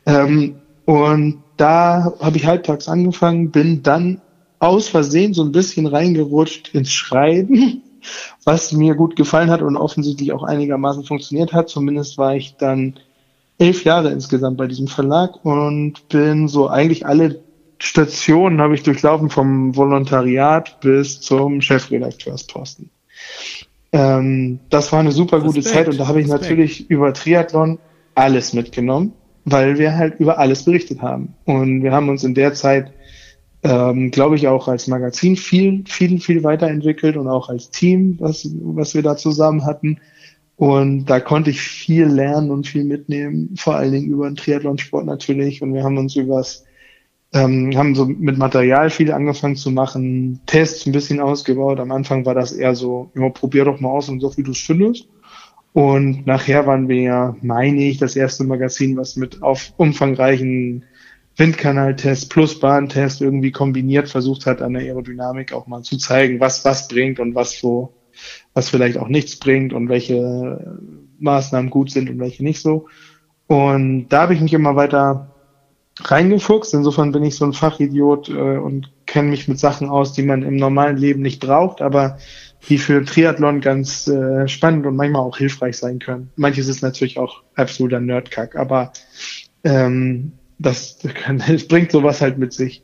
[0.06, 4.20] Ähm, und da habe ich halbtags angefangen, bin dann
[4.58, 7.82] aus Versehen so ein bisschen reingerutscht ins Schreiben,
[8.44, 11.68] was mir gut gefallen hat und offensichtlich auch einigermaßen funktioniert hat.
[11.68, 12.94] Zumindest war ich dann
[13.58, 17.43] elf Jahre insgesamt bei diesem Verlag und bin so eigentlich alle
[17.84, 22.88] Stationen habe ich durchlaufen vom Volontariat bis zum Chefredakteursposten.
[23.92, 26.42] Ähm, das war eine super gute Respekt, Zeit und da habe ich Respekt.
[26.42, 27.78] natürlich über Triathlon
[28.14, 29.12] alles mitgenommen,
[29.44, 31.34] weil wir halt über alles berichtet haben.
[31.44, 32.90] Und wir haben uns in der Zeit,
[33.62, 38.48] ähm, glaube ich, auch als Magazin viel, viel, viel weiterentwickelt und auch als Team, was,
[38.62, 39.98] was wir da zusammen hatten.
[40.56, 45.04] Und da konnte ich viel lernen und viel mitnehmen, vor allen Dingen über den Triathlonsport
[45.04, 45.60] natürlich.
[45.60, 46.64] Und wir haben uns übers,
[47.34, 51.80] ähm, haben so mit Material viel angefangen zu machen, Tests ein bisschen ausgebaut.
[51.80, 54.52] Am Anfang war das eher so, ja, probier doch mal aus und so, wie du
[54.52, 55.08] es findest.
[55.72, 60.84] Und nachher waren wir, meine ich, das erste Magazin, was mit auf umfangreichen
[61.36, 66.64] Windkanaltest plus Bahntest irgendwie kombiniert versucht hat, an der Aerodynamik auch mal zu zeigen, was
[66.64, 67.92] was bringt und was so
[68.52, 70.78] was vielleicht auch nichts bringt und welche
[71.18, 72.86] Maßnahmen gut sind und welche nicht so.
[73.48, 75.33] Und da habe ich mich immer weiter
[76.00, 76.74] reingefuchst.
[76.74, 80.42] Insofern bin ich so ein Fachidiot äh, und kenne mich mit Sachen aus, die man
[80.42, 82.18] im normalen Leben nicht braucht, aber
[82.68, 86.30] die für Triathlon ganz äh, spannend und manchmal auch hilfreich sein können.
[86.36, 88.92] Manches ist natürlich auch absoluter Nerdkack, aber
[89.64, 90.98] ähm, das,
[91.46, 92.82] das bringt sowas halt mit sich.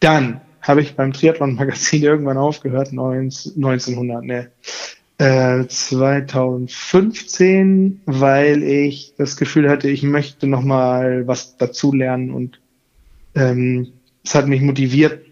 [0.00, 4.50] Dann habe ich beim Triathlon-Magazin irgendwann aufgehört, 1900, ne,
[5.18, 12.60] äh, 2015, weil ich das Gefühl hatte, ich möchte noch mal was dazulernen und
[13.34, 13.88] ähm,
[14.24, 15.22] es hat mich motiviert,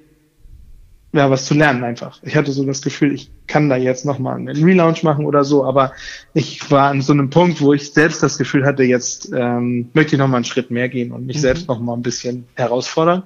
[1.13, 2.19] ja, was zu lernen einfach.
[2.23, 5.45] Ich hatte so das Gefühl, ich kann da jetzt noch mal einen Relaunch machen oder
[5.45, 5.93] so, aber
[6.33, 10.17] ich war an so einem Punkt, wo ich selbst das Gefühl hatte, jetzt ähm, möchte
[10.17, 11.43] ich noch mal einen Schritt mehr gehen und mich mhm.
[11.43, 13.23] selbst noch mal ein bisschen herausfordern.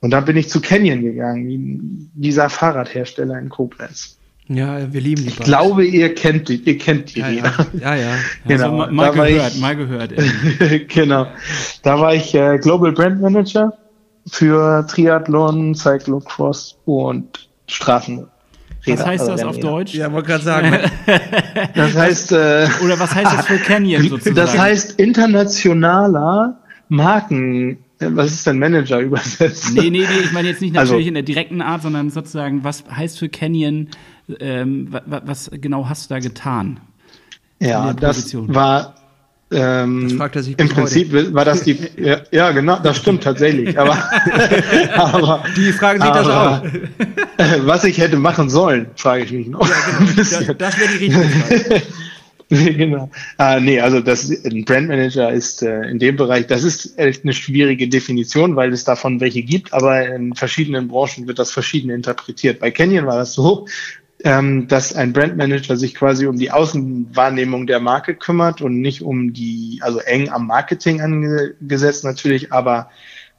[0.00, 4.16] Und dann bin ich zu Canyon gegangen, dieser Fahrradhersteller in Koblenz.
[4.48, 7.94] Ja, wir lieben die Ich glaube, ihr kennt die, ihr kennt die ja, ja, ja,
[7.96, 8.10] ja.
[8.46, 8.64] Genau.
[8.64, 10.12] Also mal, mal gehört, ich, mal gehört.
[10.88, 11.26] genau.
[11.82, 13.76] Da war ich äh, Global Brand Manager
[14.26, 18.26] für Triathlon, Cyclocross und Straßen.
[18.86, 19.94] Was heißt also das auf Deutsch?
[19.94, 20.78] Ja, wollte gerade sagen.
[21.74, 22.32] das heißt.
[22.32, 24.36] Äh, Oder was heißt das für Canyon sozusagen?
[24.36, 26.58] Das heißt internationaler
[26.88, 29.74] Marken was ist denn Manager übersetzt?
[29.74, 32.10] Nee, nee, nee, ich meine jetzt nicht also natürlich also, in der direkten Art, sondern
[32.10, 33.88] sozusagen, was heißt für Canyon,
[34.40, 36.80] ähm, was, was genau hast du da getan?
[37.60, 38.94] Ja, das war
[39.50, 41.32] ähm, das Im Prinzip heute.
[41.32, 43.78] war das die, ja, ja, genau, das stimmt tatsächlich.
[43.78, 43.96] Aber,
[44.94, 46.62] aber die fragen sich aber,
[47.38, 47.66] das auch.
[47.66, 49.66] was ich hätte machen sollen, frage ich mich noch.
[49.66, 50.12] Ja, genau.
[50.16, 51.82] das, das wäre die richtige Frage.
[52.76, 53.10] genau.
[53.38, 57.32] Ah, nee, also das ein Brandmanager ist äh, in dem Bereich, das ist echt eine
[57.32, 62.60] schwierige Definition, weil es davon welche gibt, aber in verschiedenen Branchen wird das verschieden interpretiert.
[62.60, 63.66] Bei Canyon war das so,
[64.24, 69.32] ähm, dass ein Brandmanager sich quasi um die Außenwahrnehmung der Marke kümmert und nicht um
[69.32, 72.90] die, also eng am Marketing angesetzt natürlich, aber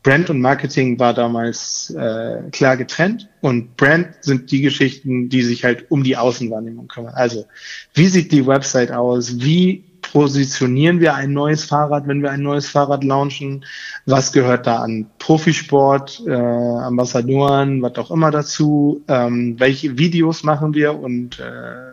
[0.01, 5.65] Brand und Marketing war damals äh, klar getrennt und Brand sind die Geschichten, die sich
[5.65, 7.13] halt um die Außenwahrnehmung kümmern.
[7.15, 7.45] Also,
[7.93, 9.41] wie sieht die Website aus?
[9.41, 13.65] Wie positionieren wir ein neues Fahrrad, wenn wir ein neues Fahrrad launchen?
[14.06, 19.04] Was gehört da an Profisport, äh, Ambassadoren, was auch immer dazu?
[19.08, 21.89] Ähm, welche Videos machen wir und äh,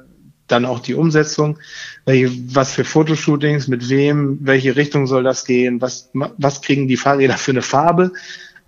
[0.47, 1.59] dann auch die Umsetzung,
[2.05, 6.97] welche, was für Fotoshootings, mit wem, welche Richtung soll das gehen, was, was kriegen die
[6.97, 8.13] Fahrräder für eine Farbe.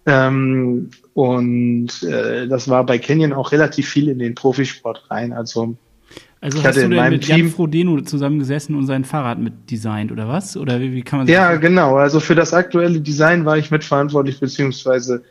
[0.07, 5.33] Ähm, und äh, das war bei Canyon auch relativ viel in den Profisport rein.
[5.33, 5.77] Also,
[6.40, 10.29] also hast du denn mit Team, Jan Frodeno zusammengesessen und sein Fahrrad mit designt oder
[10.29, 10.57] was?
[10.57, 11.96] Oder wie, wie kann man das Ja, genau.
[11.96, 15.22] Also für das aktuelle Design war ich mitverantwortlich, beziehungsweise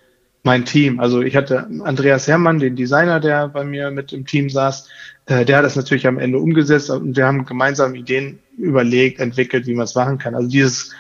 [0.43, 1.00] mein Team.
[1.00, 4.89] Also ich hatte Andreas Herrmann, den Designer, der bei mir mit im Team saß,
[5.28, 9.65] äh, der hat das natürlich am Ende umgesetzt und wir haben gemeinsam Ideen überlegt, entwickelt,
[9.67, 10.36] wie man es machen kann.
[10.36, 10.93] Also dieses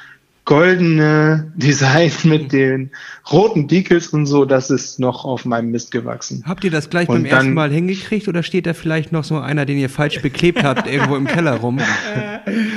[0.47, 2.89] goldene Design mit den
[3.31, 6.43] roten Decals und so, das ist noch auf meinem Mist gewachsen.
[6.47, 9.25] Habt ihr das gleich und beim dann, ersten Mal hingekriegt oder steht da vielleicht noch
[9.25, 11.77] so einer, den ihr falsch beklebt habt, irgendwo im Keller rum?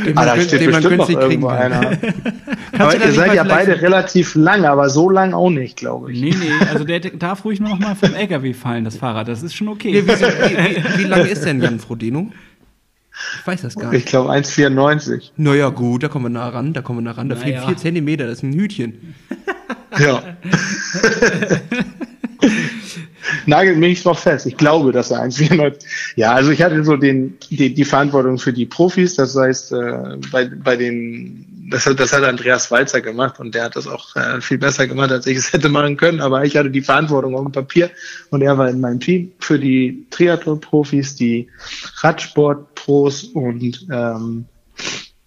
[0.05, 1.73] den man, ah, da steht den man günstig kriegen kann.
[1.73, 1.99] einer.
[2.79, 6.21] aber ihr seid ja beide relativ lang, aber so lang auch nicht, glaube ich.
[6.21, 9.55] Nee, nee, also der darf ruhig noch mal vom LKW fallen, das Fahrrad, das ist
[9.55, 9.93] schon okay.
[9.93, 12.31] Nee, wie, wie, wie, wie lang ist denn Jan Frodeno?
[13.41, 14.01] Ich weiß das gar nicht.
[14.01, 15.31] Ich glaube 1,94.
[15.37, 17.29] Naja, gut, da kommen wir nah ran, da kommen wir nah ran.
[17.29, 17.47] Da naja.
[17.47, 19.15] fehlen 4 Zentimeter, das ist ein Hütchen.
[19.99, 20.23] Ja.
[23.47, 24.47] Nagelt mich nicht drauf fest.
[24.47, 25.85] Ich glaube, dass er 1,94.
[26.17, 30.17] Ja, also ich hatte so den, die, die Verantwortung für die Profis, das heißt, äh,
[30.31, 34.15] bei, bei den das hat, das hat Andreas Walzer gemacht und der hat das auch
[34.17, 36.21] äh, viel besser gemacht, als ich es hätte machen können.
[36.21, 37.91] Aber ich hatte die Verantwortung auf dem Papier
[38.31, 41.49] und er war in meinem Team für die Triathlon-Profis, die
[42.03, 44.47] Radsport-Pros und ähm,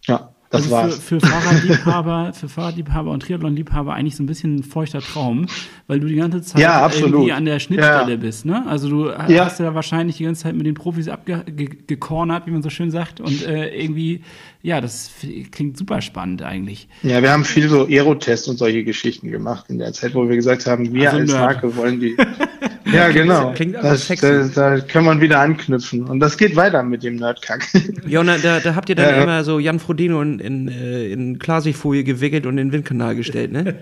[0.08, 0.96] ja, Das also war's.
[0.96, 5.48] Für, für Fahrradliebhaber, für Fahrradliebhaber und Triathlonliebhaber eigentlich so ein bisschen ein feuchter Traum,
[5.88, 8.18] weil du die ganze Zeit Ja, irgendwie an der Schnittstelle Ja.
[8.18, 8.66] bist, ne?
[8.68, 9.46] Also du Ja.
[9.46, 13.20] hast ja wahrscheinlich die ganze Zeit mit den Profis abgecornert, wie man so schön sagt,
[13.22, 14.24] und äh, irgendwie,
[14.66, 15.12] ja, das
[15.52, 16.88] klingt super spannend eigentlich.
[17.02, 20.38] Ja, wir haben viel so Aerotests und solche Geschichten gemacht in der Zeit, wo wir
[20.38, 21.42] gesagt haben, wir Also als Nerd.
[21.42, 22.16] Marke wollen die.
[22.94, 23.52] ja, genau.
[23.52, 24.26] klingt das, sexy.
[24.56, 26.06] da, da kann man wieder anknüpfen.
[26.06, 27.68] Und das geht weiter mit dem Nerdkack.
[28.08, 31.08] Ja, und da, da, habt ihr dann Ja, immer so Jan Frodeno in, in, äh,
[31.12, 33.76] in Klarsichtfolie gewickelt und in den Windkanal gestellt, ne?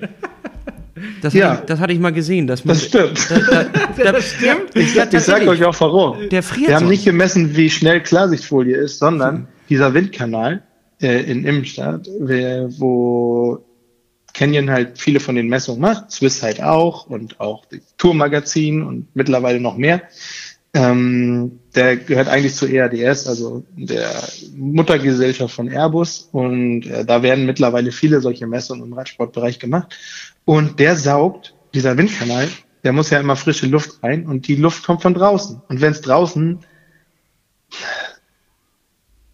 [1.22, 1.50] Das, Ja.
[1.52, 2.48] hatte ich, das hatte ich mal gesehen.
[2.48, 3.30] Dass man, Das stimmt.
[3.30, 3.66] Da,
[4.04, 4.76] da, das stimmt.
[4.76, 6.30] Ich, sag- ich sag euch auch warum.
[6.30, 10.64] Der friert Wir haben nicht gemessen, wie schnell Klarsichtfolie ist, sondern dieser Windkanal
[11.02, 13.64] äh, in Immenstadt, wo
[14.34, 19.08] Canyon halt viele von den Messungen macht, Swiss halt auch und auch die Tourmagazin und
[19.16, 20.04] mittlerweile noch mehr.
[20.74, 24.10] Ähm, der gehört eigentlich zu EADS, also der
[24.56, 26.30] Muttergesellschaft von Airbus.
[26.32, 29.98] Und äh, da werden mittlerweile viele solche Messungen im Radsportbereich gemacht.
[30.46, 32.48] Und der saugt, dieser Windkanal,
[32.84, 35.62] der muss ja immer frische Luft rein und die Luft kommt von draußen.
[35.68, 36.60] Und wenn es draußen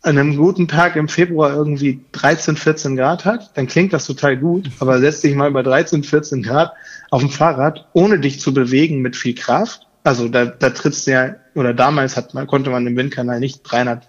[0.08, 4.38] an einem guten Tag im Februar irgendwie 13, 14 Grad hat, dann klingt das total
[4.38, 6.74] gut, aber setz dich mal bei 13, 14 Grad
[7.12, 9.86] auf dem Fahrrad, ohne dich zu bewegen mit viel Kraft.
[10.04, 13.62] Also da, da trittst du ja, oder damals hat man, konnte man im Windkanal nicht
[13.64, 14.08] 300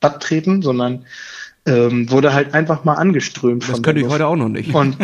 [0.00, 1.04] Watt treten, sondern
[1.66, 3.62] ähm, wurde halt einfach mal angeströmt.
[3.62, 4.14] Das von könnte ich Luft.
[4.14, 4.74] heute auch noch nicht.
[4.74, 4.96] Und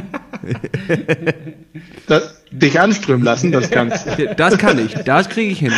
[2.07, 4.35] das, dich anströmen lassen, das kannst du.
[4.35, 4.95] Das kann ich.
[4.95, 5.73] Das kriege ich hin.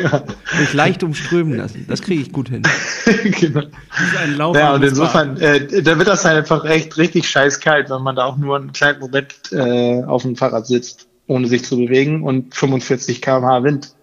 [0.58, 1.84] Mich leicht umströmen lassen.
[1.88, 2.62] Das kriege ich gut hin.
[3.40, 4.54] genau.
[4.54, 8.16] Ja, und insofern, äh, da wird das halt einfach echt richtig scheiß kalt, wenn man
[8.16, 12.22] da auch nur einen kleinen Moment äh, auf dem Fahrrad sitzt, ohne sich zu bewegen
[12.22, 13.94] und 45 km/h Wind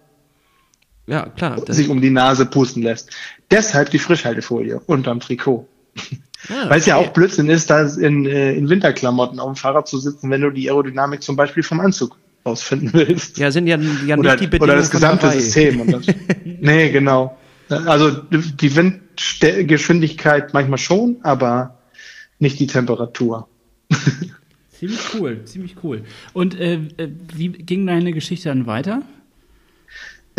[1.06, 1.60] Ja, klar.
[1.64, 3.10] Das, sich um die Nase pusten lässt.
[3.50, 5.66] Deshalb die Frischhaltefolie unterm Trikot.
[6.48, 7.06] Ah, Weil es ja okay.
[7.06, 10.50] auch Blödsinn ist, da in, äh, in Winterklamotten auf dem Fahrrad zu sitzen, wenn du
[10.50, 13.38] die Aerodynamik zum Beispiel vom Anzug rausfinden willst.
[13.38, 15.30] Ja, sind ja, ja oder, nicht die Bedingungen oder das gesamte.
[15.32, 15.82] System.
[15.82, 16.06] Und das,
[16.44, 17.36] nee, genau.
[17.68, 21.78] Also die Windgeschwindigkeit manchmal schon, aber
[22.38, 23.48] nicht die Temperatur.
[24.80, 26.04] Ziemlich cool, ziemlich cool.
[26.32, 29.02] Und äh, äh, wie ging deine Geschichte dann weiter?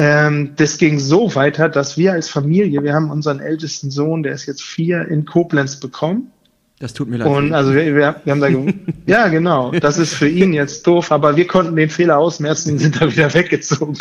[0.02, 4.34] Ähm, das ging so weiter, dass wir als Familie, wir haben unseren ältesten Sohn, der
[4.34, 6.32] ist jetzt vier, in Koblenz bekommen.
[6.80, 7.28] Das tut mir leid.
[7.28, 8.48] Und also wir, wir, wir haben da
[9.06, 12.80] ja genau, das ist für ihn jetzt doof, aber wir konnten den Fehler ausmerzen und
[12.80, 13.96] sind da wieder weggezogen.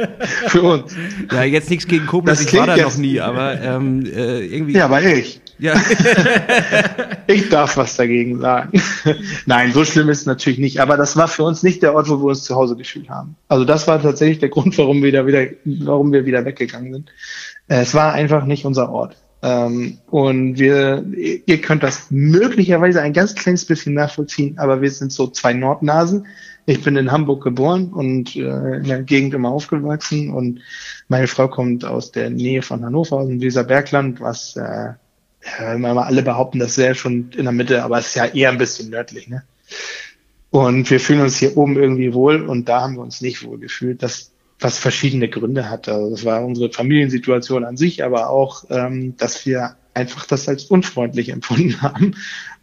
[0.48, 0.94] für uns.
[1.32, 2.40] ja, jetzt nichts gegen Koblenz.
[2.40, 4.74] Das Ich war da noch nie, aber ähm, äh, irgendwie.
[4.74, 5.40] Ja, aber ich.
[5.58, 5.74] Ja.
[7.28, 8.80] Ich darf was dagegen sagen.
[9.46, 10.80] Nein, so schlimm ist es natürlich nicht.
[10.80, 13.36] Aber das war für uns nicht der Ort, wo wir uns zu Hause gefühlt haben.
[13.48, 17.10] Also das war tatsächlich der Grund, warum wir da wieder, warum wir wieder weggegangen sind.
[17.68, 19.16] Äh, Es war einfach nicht unser Ort.
[19.42, 25.12] Ähm, und wir, ihr könnt das möglicherweise ein ganz kleines bisschen nachvollziehen, aber wir sind
[25.12, 26.26] so zwei Nordnasen.
[26.64, 30.60] Ich bin in Hamburg geboren und äh, in der Gegend immer aufgewachsen und
[31.08, 34.56] meine Frau kommt aus der Nähe von Hannover, aus dem Weserbergland, was
[35.58, 38.50] äh, mal alle behaupten, das wäre schon in der Mitte, aber es ist ja eher
[38.50, 39.44] ein bisschen nördlich, ne?
[40.50, 43.58] Und wir fühlen uns hier oben irgendwie wohl und da haben wir uns nicht wohl
[43.58, 45.88] gefühlt, das, was verschiedene Gründe hat.
[45.88, 50.64] Also das war unsere Familiensituation an sich, aber auch, ähm, dass wir einfach das als
[50.64, 52.14] unfreundlich empfunden haben.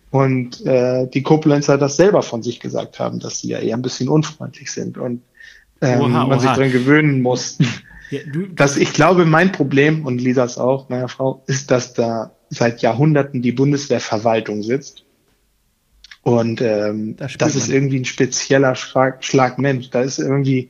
[0.10, 3.82] Und äh, die Koblenzer das selber von sich gesagt haben, dass sie ja eher ein
[3.82, 5.22] bisschen unfreundlich sind und
[5.82, 6.56] ähm, Oha, man sich oha.
[6.56, 7.58] dran gewöhnen muss.
[8.12, 12.32] Ja, du, Das, ich glaube, mein Problem, und Lisas auch, meiner Frau, ist, dass da
[12.54, 15.04] seit Jahrhunderten die Bundeswehrverwaltung sitzt.
[16.22, 17.76] Und ähm, Das das, ist man.
[17.78, 19.90] irgendwie ein spezieller Schlag, Schlag Mensch.
[19.90, 20.70] Da ist irgendwie,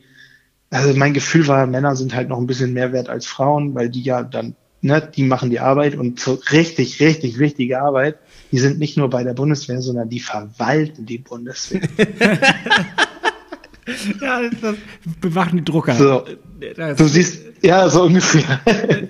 [0.69, 3.89] also mein Gefühl war, Männer sind halt noch ein bisschen mehr wert als Frauen, weil
[3.89, 8.17] die ja dann, ne, die machen die Arbeit und so richtig, richtig wichtige Arbeit.
[8.51, 11.81] Die sind nicht nur bei der Bundeswehr, sondern die verwalten die Bundeswehr.
[14.21, 14.75] ja, das
[15.19, 15.93] bewachen die Drucker.
[15.95, 16.25] So.
[16.97, 18.59] Du siehst, ja, so ungefähr.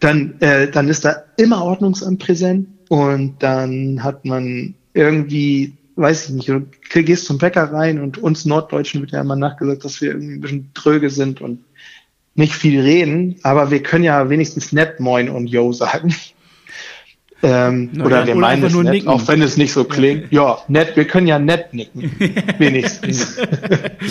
[0.00, 6.30] dann, äh, dann ist da immer Ordnungsamt präsent und dann hat man irgendwie, weiß ich
[6.34, 10.12] nicht, du gehst zum Bäcker rein und uns Norddeutschen wird ja immer nachgesagt, dass wir
[10.12, 11.64] irgendwie ein bisschen tröge sind und
[12.34, 16.14] nicht viel reden, aber wir können ja wenigstens nett Moin und Yo sagen.
[17.44, 19.08] Ähm, Na oder ja, wir oder meinen es nett, nicken.
[19.08, 20.32] auch wenn es nicht so klingt.
[20.32, 22.10] Ja, nett, wir können ja nett nicken.
[22.58, 23.38] Wenigstens.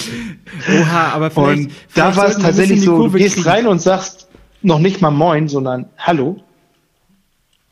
[0.80, 1.62] Oha, aber vielleicht.
[1.62, 3.50] Und vielleicht da war es tatsächlich so, du gehst kriegen.
[3.50, 4.28] rein und sagst
[4.62, 6.42] noch nicht mal Moin, sondern Hallo.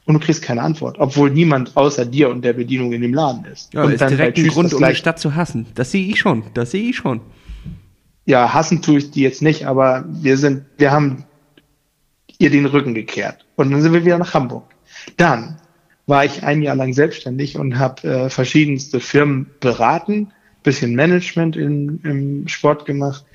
[0.06, 3.45] Und du kriegst keine Antwort, obwohl niemand außer dir und der Bedienung in dem Laden
[3.45, 3.71] ist.
[3.74, 4.95] Ja, und ist direkt bei ein Grund, um die.
[4.95, 5.67] Stadt zu hassen.
[5.76, 6.43] Das sehe ich schon.
[6.56, 7.21] Das sehe ich schon.
[8.26, 11.24] Ja, hassen tue ich die jetzt nicht, aber wir sind, wir haben
[12.39, 13.45] ihr den Rücken gekehrt.
[13.56, 14.63] Und dann sind wir wieder nach Hamburg.
[15.17, 15.57] Dann
[16.07, 20.31] war ich ein Jahr lang selbstständig und habe äh, verschiedenste Firmen beraten,
[20.63, 23.25] bisschen Management in, im Sport gemacht,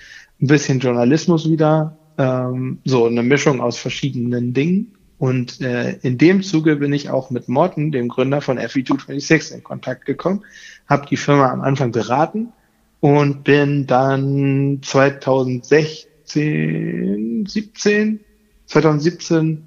[0.41, 4.93] ein bisschen Journalismus wieder, ähm, so eine Mischung aus verschiedenen Dingen.
[5.19, 9.65] Und äh, in dem Zuge bin ich auch mit Morten, dem Gründer von FE226, in
[9.65, 10.45] Kontakt gekommen,
[10.87, 12.53] habe die Firma am Anfang beraten
[13.01, 18.21] und bin dann 2016, 17,
[18.67, 19.67] 2017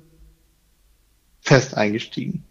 [1.41, 2.43] fest eingestiegen.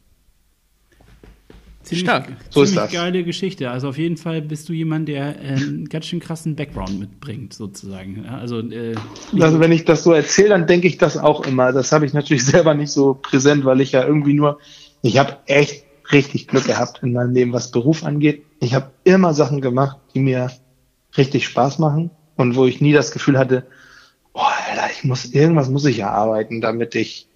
[1.88, 2.28] Ziemlich, Stark.
[2.50, 2.92] So ziemlich ist das.
[2.92, 3.70] geile Geschichte.
[3.70, 7.54] Also auf jeden Fall bist du jemand, der äh, einen ganz schön krassen Background mitbringt,
[7.54, 8.26] sozusagen.
[8.26, 8.94] Also, äh,
[9.40, 11.72] also wenn ich das so erzähle, dann denke ich das auch immer.
[11.72, 14.58] Das habe ich natürlich selber nicht so präsent, weil ich ja irgendwie nur,
[15.00, 18.44] ich habe echt richtig Glück gehabt in meinem Leben, was Beruf angeht.
[18.60, 20.50] Ich habe immer Sachen gemacht, die mir
[21.16, 23.66] richtig Spaß machen und wo ich nie das Gefühl hatte,
[24.34, 27.28] oh, Alter, ich muss irgendwas muss ich ja arbeiten, damit ich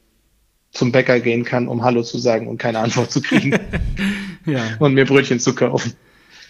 [0.73, 3.53] zum Bäcker gehen kann, um Hallo zu sagen und keine Antwort zu kriegen.
[4.47, 4.63] ja.
[4.79, 5.93] Und mir Brötchen zu kaufen.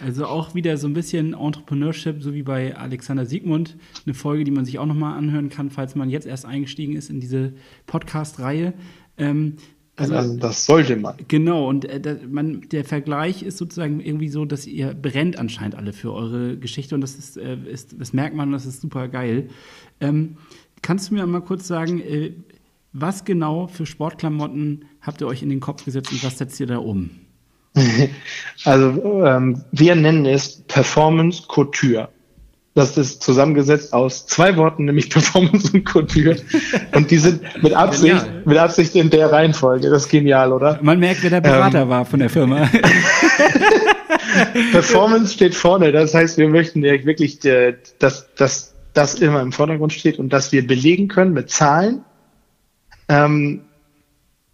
[0.04, 3.76] Also auch wieder so ein bisschen Entrepreneurship, so wie bei Alexander Siegmund.
[4.04, 7.10] Eine Folge, die man sich auch nochmal anhören kann, falls man jetzt erst eingestiegen ist
[7.10, 7.52] in diese
[7.86, 8.74] Podcast-Reihe.
[9.18, 9.56] Ähm,
[9.94, 11.16] also, also, das sollte man.
[11.28, 15.74] Genau, und äh, da, man, der Vergleich ist sozusagen irgendwie so, dass ihr brennt anscheinend
[15.74, 19.08] alle für eure Geschichte und das ist, äh, ist das merkt man, das ist super
[19.08, 19.48] geil.
[20.00, 20.38] Ähm,
[20.80, 22.32] kannst du mir mal kurz sagen, äh,
[22.92, 26.66] was genau für Sportklamotten habt ihr euch in den Kopf gesetzt und was setzt ihr
[26.66, 27.10] da um?
[28.64, 32.10] Also ähm, wir nennen es Performance Couture.
[32.74, 36.36] Das ist zusammengesetzt aus zwei Worten, nämlich Performance und Couture.
[36.94, 39.90] Und die sind mit Absicht, mit Absicht in der Reihenfolge.
[39.90, 40.78] Das ist genial, oder?
[40.82, 42.70] Man merkt, wer der Berater ähm, war von der Firma.
[44.72, 45.92] Performance steht vorne.
[45.92, 50.32] Das heißt, wir möchten ja wirklich, äh, dass, dass das immer im Vordergrund steht und
[50.32, 52.04] dass wir belegen können mit Zahlen,
[53.08, 53.62] ähm,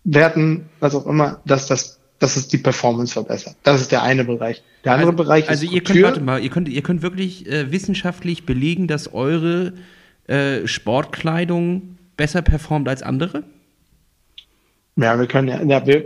[0.04, 3.56] Werten, was auch immer, dass das, dass es die Performance verbessert.
[3.62, 4.62] Das ist der eine Bereich.
[4.84, 7.46] Der andere also, Bereich also ist ihr könnt, warte mal, ihr könnt, ihr könnt wirklich
[7.46, 9.74] äh, wissenschaftlich belegen, dass eure
[10.26, 13.44] äh, Sportkleidung besser performt als andere?
[14.96, 16.04] Ja, wir können ja, ja wir,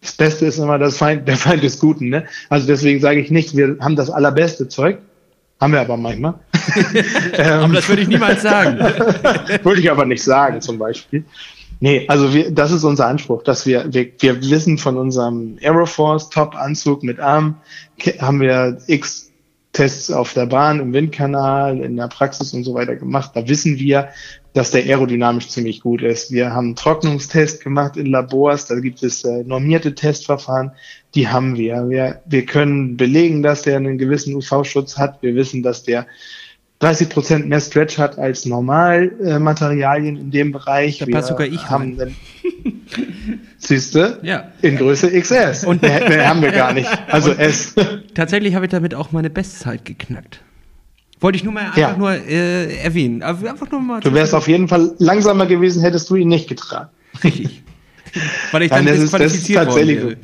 [0.00, 2.24] das Beste ist immer das Feind, der Feind des Guten, ne?
[2.48, 4.98] Also deswegen sage ich nicht, wir haben das allerbeste Zeug.
[5.60, 6.34] Haben wir aber manchmal.
[7.38, 8.78] aber das würde ich niemals sagen.
[9.64, 11.24] würde ich aber nicht sagen, zum Beispiel.
[11.80, 16.30] Nee, also wir, das ist unser Anspruch, dass wir, wir, wir wissen von unserem Aeroforce
[16.30, 17.56] Top-Anzug mit Arm,
[18.20, 19.28] haben wir x
[19.72, 23.32] Tests auf der Bahn, im Windkanal, in der Praxis und so weiter gemacht.
[23.34, 24.08] Da wissen wir,
[24.54, 26.32] dass der aerodynamisch ziemlich gut ist.
[26.32, 30.72] Wir haben einen Trocknungstest gemacht in Labors, da gibt es äh, normierte Testverfahren,
[31.14, 31.88] die haben wir.
[31.88, 32.20] wir.
[32.26, 35.22] Wir können belegen, dass der einen gewissen UV-Schutz hat.
[35.22, 36.06] Wir wissen, dass der
[36.80, 40.98] 30 Prozent mehr Stretch hat als Normalmaterialien äh, in dem Bereich.
[40.98, 42.14] Da passt sogar ich haben rein.
[43.58, 44.20] Siehste?
[44.22, 44.52] Ja.
[44.62, 45.64] In Größe XS.
[45.64, 46.88] Und mehr, mehr haben wir gar nicht.
[47.08, 47.74] Also S.
[48.14, 50.40] Tatsächlich habe ich damit auch meine Bestzeit geknackt.
[51.20, 51.96] Wollte ich nur mal einfach ja.
[51.96, 53.22] nur äh, erwähnen.
[53.22, 56.90] Einfach nur mal du wärst auf jeden Fall langsamer gewesen, hättest du ihn nicht getragen.
[57.24, 57.64] Richtig.
[58.52, 60.16] Weil ich dann Nein, das ist, das ist tatsächlich.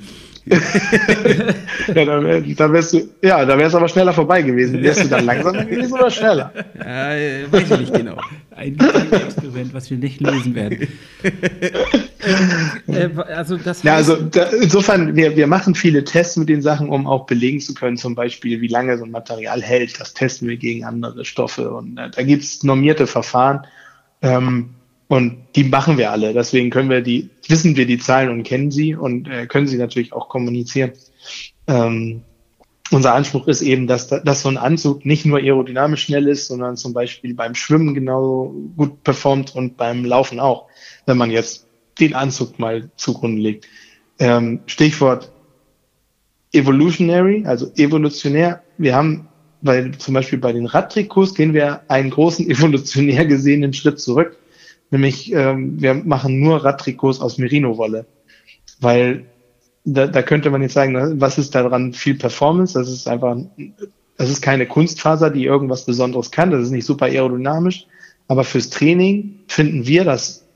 [0.46, 4.82] ja, da, wär, da wärst du, ja, da wärst du aber schneller vorbei gewesen.
[4.82, 6.52] Wärst du dann langsamer gewesen oder schneller?
[6.78, 8.18] Ja, weiß ich nicht genau.
[8.54, 10.86] Ein Experiment, was wir nicht lösen werden.
[12.88, 16.90] äh, also das ja, also da, insofern, wir, wir machen viele Tests mit den Sachen,
[16.90, 19.98] um auch belegen zu können, zum Beispiel, wie lange so ein Material hält.
[19.98, 21.70] Das testen wir gegen andere Stoffe.
[21.70, 23.66] Und äh, da gibt's normierte Verfahren.
[24.20, 24.70] Ähm,
[25.14, 26.32] und die machen wir alle.
[26.32, 29.78] Deswegen können wir die, wissen wir die Zahlen und kennen sie und äh, können sie
[29.78, 30.90] natürlich auch kommunizieren.
[31.68, 32.22] Ähm,
[32.90, 36.76] unser Anspruch ist eben, dass, dass so ein Anzug nicht nur aerodynamisch schnell ist, sondern
[36.76, 40.66] zum Beispiel beim Schwimmen genau gut performt und beim Laufen auch,
[41.06, 41.68] wenn man jetzt
[42.00, 43.68] den Anzug mal zugrunde legt.
[44.18, 45.30] Ähm, Stichwort
[46.50, 48.64] evolutionary, also evolutionär.
[48.78, 49.28] Wir haben,
[49.62, 54.38] weil zum Beispiel bei den Radtrikots gehen wir einen großen evolutionär gesehenen Schritt zurück
[54.90, 58.06] Nämlich, ähm, wir machen nur Radtrikots aus Merino-Wolle.
[58.80, 59.26] Weil
[59.84, 62.78] da, da könnte man jetzt sagen, was ist daran viel Performance?
[62.78, 63.36] Das ist einfach,
[64.16, 66.50] das ist keine Kunstfaser, die irgendwas Besonderes kann.
[66.50, 67.86] Das ist nicht super aerodynamisch.
[68.28, 70.46] Aber fürs Training finden wir das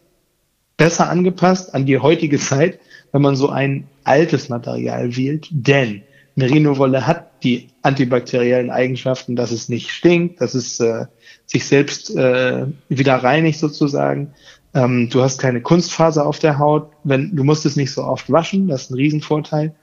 [0.77, 2.79] besser angepasst an die heutige Zeit,
[3.13, 5.49] wenn man so ein altes Material wählt.
[5.51, 6.03] Denn
[6.37, 11.07] Merino-Wolle hat die antibakteriellen Eigenschaften, dass es nicht stinkt, dass es äh,
[11.47, 14.35] sich selbst äh, wieder reinigt sozusagen.
[14.75, 16.91] Ähm, du hast keine Kunstfaser auf der Haut.
[17.03, 19.75] Wenn, du musst es nicht so oft waschen, das ist ein Riesenvorteil,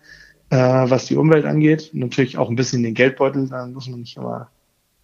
[0.51, 1.89] äh, was die Umwelt angeht.
[1.93, 4.49] Natürlich auch ein bisschen den Geldbeutel, da muss man nicht immer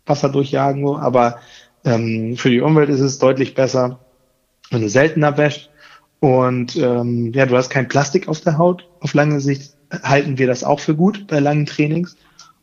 [0.06, 1.40] Wasser durchjagen, aber
[1.84, 4.00] ähm, für die Umwelt ist es deutlich besser,
[4.70, 5.70] wenn du seltener wäscht.
[6.20, 9.74] Und ähm, ja, du hast kein Plastik auf der Haut, auf lange Sicht
[10.04, 12.16] halten wir das auch für gut bei langen Trainings.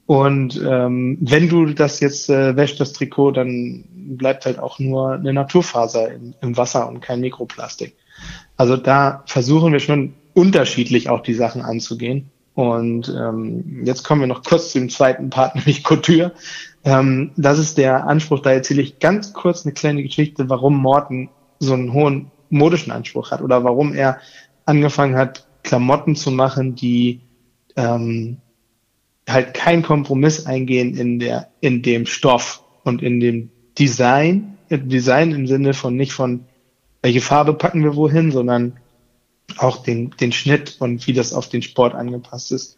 [0.08, 5.12] Und ähm, wenn du das jetzt äh, wäschst, das Trikot, dann bleibt halt auch nur
[5.12, 7.94] eine Naturfaser im, im Wasser und kein Mikroplastik.
[8.56, 12.30] Also da versuchen wir schon unterschiedlich auch die Sachen anzugehen.
[12.54, 16.32] Und ähm, jetzt kommen wir noch kurz zu dem zweiten Part, nämlich Couture.
[16.84, 21.28] Ähm, das ist der Anspruch, da erzähle ich ganz kurz eine kleine Geschichte, warum Morten
[21.58, 24.20] so einen hohen modischen Anspruch hat oder warum er
[24.64, 27.20] angefangen hat, Klamotten zu machen, die
[27.76, 28.38] ähm,
[29.28, 35.46] halt kein Kompromiss eingehen in der, in dem Stoff und in dem Design, Design im
[35.46, 36.44] Sinne von nicht von
[37.02, 38.78] welche Farbe packen wir wohin, sondern
[39.56, 42.76] auch den, den Schnitt und wie das auf den Sport angepasst ist.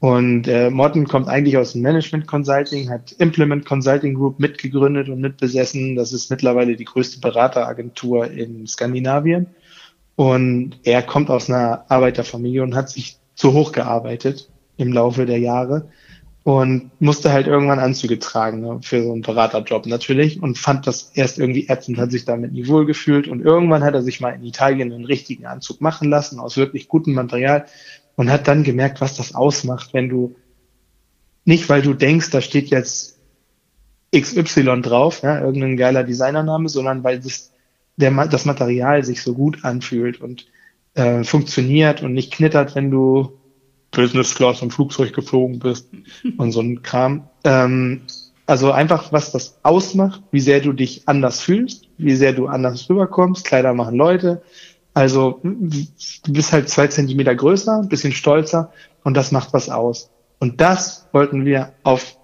[0.00, 5.20] Und äh, Morten kommt eigentlich aus dem Management Consulting, hat Implement Consulting Group mitgegründet und
[5.20, 5.96] mitbesessen.
[5.96, 9.46] Das ist mittlerweile die größte Berateragentur in Skandinavien.
[10.16, 15.38] Und er kommt aus einer Arbeiterfamilie und hat sich zu hoch gearbeitet im Laufe der
[15.38, 15.88] Jahre
[16.44, 21.10] und musste halt irgendwann Anzüge tragen ne, für so einen Beraterjob natürlich und fand das
[21.14, 24.34] erst irgendwie ätzend, hat sich damit nie wohl gefühlt und irgendwann hat er sich mal
[24.34, 27.64] in Italien einen richtigen Anzug machen lassen aus wirklich gutem Material
[28.16, 30.36] und hat dann gemerkt, was das ausmacht, wenn du
[31.46, 33.18] nicht, weil du denkst, da steht jetzt
[34.14, 37.52] XY drauf, ja, irgendein geiler Designername, sondern weil das,
[37.96, 40.46] der, das Material sich so gut anfühlt und
[40.94, 43.38] äh, funktioniert und nicht knittert, wenn du
[43.94, 45.88] Business Class im Flugzeug geflogen bist
[46.36, 47.28] und so ein Kram.
[47.44, 48.02] Ähm,
[48.46, 52.88] also einfach, was das ausmacht, wie sehr du dich anders fühlst, wie sehr du anders
[52.90, 53.44] rüberkommst.
[53.44, 54.42] Kleider machen Leute.
[54.92, 58.72] Also du bist halt zwei Zentimeter größer, ein bisschen stolzer
[59.02, 60.10] und das macht was aus.
[60.38, 62.16] Und das wollten wir auf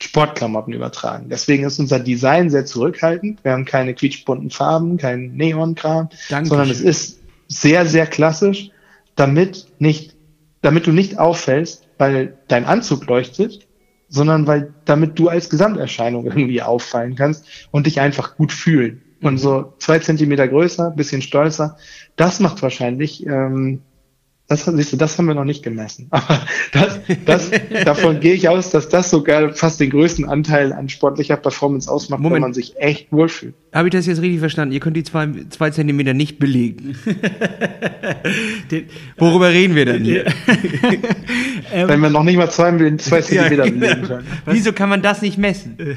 [0.00, 1.28] Sportklamotten übertragen.
[1.28, 3.44] Deswegen ist unser Design sehr zurückhaltend.
[3.44, 8.70] Wir haben keine quietschbunten Farben, kein Neon-Kram, sondern es ist sehr, sehr klassisch,
[9.16, 10.13] damit nicht
[10.64, 13.66] damit du nicht auffällst, weil dein Anzug leuchtet,
[14.08, 19.02] sondern weil damit du als Gesamterscheinung irgendwie auffallen kannst und dich einfach gut fühlen.
[19.20, 21.76] Und so zwei Zentimeter größer, bisschen stolzer,
[22.16, 23.82] das macht wahrscheinlich ähm,
[24.46, 26.08] das, siehst du, das haben wir noch nicht gemessen.
[26.10, 26.40] Aber
[26.72, 27.50] das, das,
[27.84, 32.20] davon gehe ich aus, dass das sogar fast den größten Anteil an sportlicher Performance ausmacht,
[32.20, 32.34] Moment.
[32.34, 33.54] wenn man sich echt wohlfühlt.
[33.72, 34.74] Habe ich das jetzt richtig verstanden?
[34.74, 36.94] Ihr könnt die zwei, zwei Zentimeter nicht belegen.
[38.70, 38.86] Den,
[39.16, 40.26] Worüber reden wir denn hier?
[41.72, 43.80] wenn wir noch nicht mal zwei, zwei Zentimeter ja, genau.
[43.80, 44.26] belegen können.
[44.44, 45.96] Wieso kann man das nicht messen?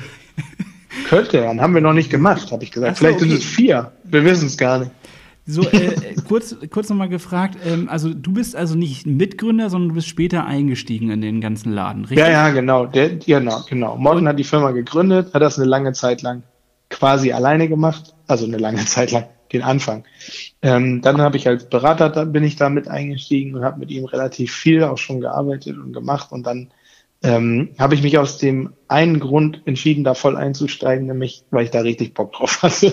[1.10, 2.98] Könnte, dann haben wir noch nicht gemacht, habe ich gesagt.
[2.98, 3.30] So, Vielleicht okay.
[3.30, 3.92] sind es vier.
[4.06, 4.92] Wir wissen es gar nicht.
[5.50, 9.96] So, äh, kurz, kurz nochmal gefragt, ähm, also du bist also nicht Mitgründer, sondern du
[9.96, 12.20] bist später eingestiegen in den ganzen Laden, richtig?
[12.20, 12.86] Ja, ja, genau.
[12.86, 13.96] Der, genau, genau.
[13.96, 16.44] Morten hat die Firma gegründet, hat das eine lange Zeit lang
[16.90, 19.24] quasi alleine gemacht, also eine lange Zeit lang,
[19.54, 20.04] den Anfang.
[20.62, 23.90] Ähm, dann habe ich als Berater, da bin ich da mit eingestiegen und habe mit
[23.90, 26.72] ihm relativ viel auch schon gearbeitet und gemacht und dann
[27.24, 31.72] ähm, habe ich mich aus dem einen Grund entschieden, da voll einzusteigen, nämlich weil ich
[31.72, 32.92] da richtig Bock drauf hatte.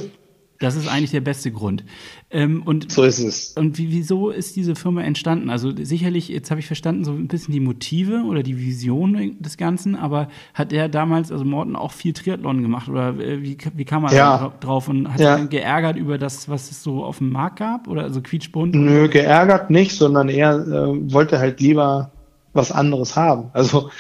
[0.65, 1.85] Das ist eigentlich der beste Grund.
[2.31, 3.53] Ähm, und, so ist es.
[3.53, 5.51] Und wie, wieso ist diese Firma entstanden?
[5.51, 9.59] Also sicherlich, jetzt habe ich verstanden, so ein bisschen die Motive oder die Vision des
[9.59, 12.89] Ganzen, aber hat er damals, also Morten, auch viel Triathlon gemacht?
[12.89, 14.53] Oder äh, wie, wie kam er ja.
[14.61, 14.89] drauf?
[14.89, 15.37] Und hat ja.
[15.37, 17.87] er geärgert über das, was es so auf dem Markt gab?
[17.87, 18.75] Oder also quietschbunt?
[18.75, 22.11] Nö, geärgert nicht, sondern er äh, wollte halt lieber
[22.55, 23.51] was anderes haben.
[23.53, 23.91] Also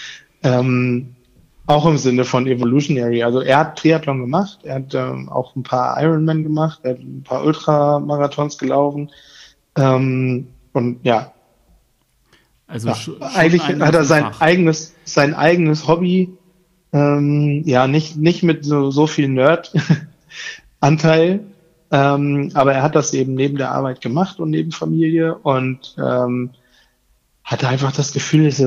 [0.42, 1.13] ähm,
[1.66, 3.22] auch im Sinne von Evolutionary.
[3.22, 7.00] Also er hat Triathlon gemacht, er hat ähm, auch ein paar Ironman gemacht, er hat
[7.00, 9.10] ein paar Ultramarathons gelaufen.
[9.76, 11.32] Ähm, und ja.
[12.66, 12.96] Also ja,
[13.34, 14.40] eigentlich hat er sein Fach.
[14.40, 16.30] eigenes, sein eigenes Hobby,
[16.92, 21.40] ähm, ja, nicht, nicht mit so, so viel Nerd-Anteil,
[21.90, 26.50] ähm, aber er hat das eben neben der Arbeit gemacht und neben Familie und ähm,
[27.42, 28.66] hatte einfach das Gefühl, es ist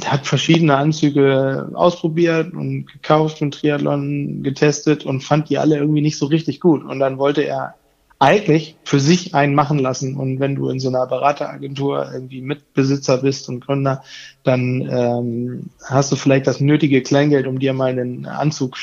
[0.00, 6.02] der hat verschiedene Anzüge ausprobiert und gekauft und Triathlon getestet und fand die alle irgendwie
[6.02, 6.84] nicht so richtig gut.
[6.84, 7.74] Und dann wollte er
[8.20, 10.16] eigentlich für sich einen machen lassen.
[10.16, 14.02] Und wenn du in so einer Berateragentur irgendwie Mitbesitzer bist und Gründer,
[14.44, 18.76] dann ähm, hast du vielleicht das nötige Kleingeld, um dir mal einen Anzug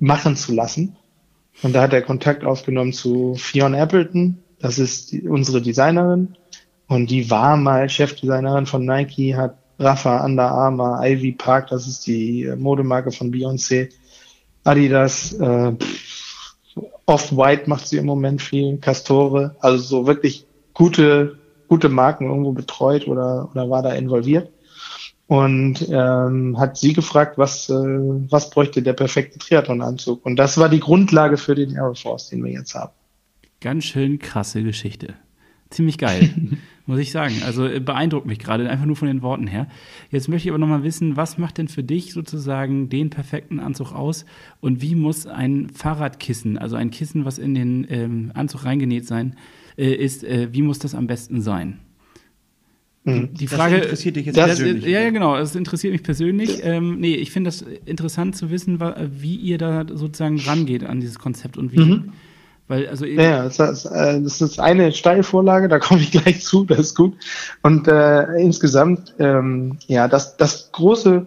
[0.00, 0.96] machen zu lassen.
[1.62, 4.38] Und da hat er Kontakt aufgenommen zu Fiona Appleton.
[4.58, 6.34] Das ist die, unsere Designerin.
[6.88, 12.06] Und die war mal Chefdesignerin von Nike, hat Rafa, Under Armour, Ivy Park, das ist
[12.06, 13.90] die äh, Modemarke von Beyoncé,
[14.64, 15.72] Adidas, äh,
[17.06, 23.08] Off-White macht sie im Moment viel, Castore, also so wirklich gute, gute Marken irgendwo betreut
[23.08, 24.50] oder, oder war da involviert.
[25.26, 30.26] Und ähm, hat sie gefragt, was, äh, was bräuchte der perfekte Triathlon-Anzug.
[30.26, 32.92] Und das war die Grundlage für den Aeroforce, den wir jetzt haben.
[33.60, 35.14] Ganz schön krasse Geschichte.
[35.72, 36.30] Ziemlich geil,
[36.86, 37.34] muss ich sagen.
[37.44, 39.66] Also äh, beeindruckt mich gerade, einfach nur von den Worten her.
[40.10, 43.92] Jetzt möchte ich aber nochmal wissen, was macht denn für dich sozusagen den perfekten Anzug
[43.92, 44.24] aus
[44.60, 49.36] und wie muss ein Fahrradkissen, also ein Kissen, was in den ähm, Anzug reingenäht sein
[49.76, 51.78] äh, ist, äh, wie muss das am besten sein?
[53.04, 53.34] Mhm.
[53.34, 54.84] Die Frage das interessiert dich jetzt das, persönlich.
[54.84, 55.36] Ja, ja, genau.
[55.36, 56.60] Es interessiert mich persönlich.
[56.62, 58.78] Ähm, nee, ich finde das interessant zu wissen,
[59.20, 61.80] wie ihr da sozusagen rangeht an dieses Konzept und wie.
[61.80, 62.12] Mhm.
[62.68, 66.64] Weil, also ja, das ist, äh, das ist eine Steilvorlage, da komme ich gleich zu,
[66.64, 67.14] das ist gut.
[67.62, 71.26] Und äh, insgesamt, ähm, ja, das, das große,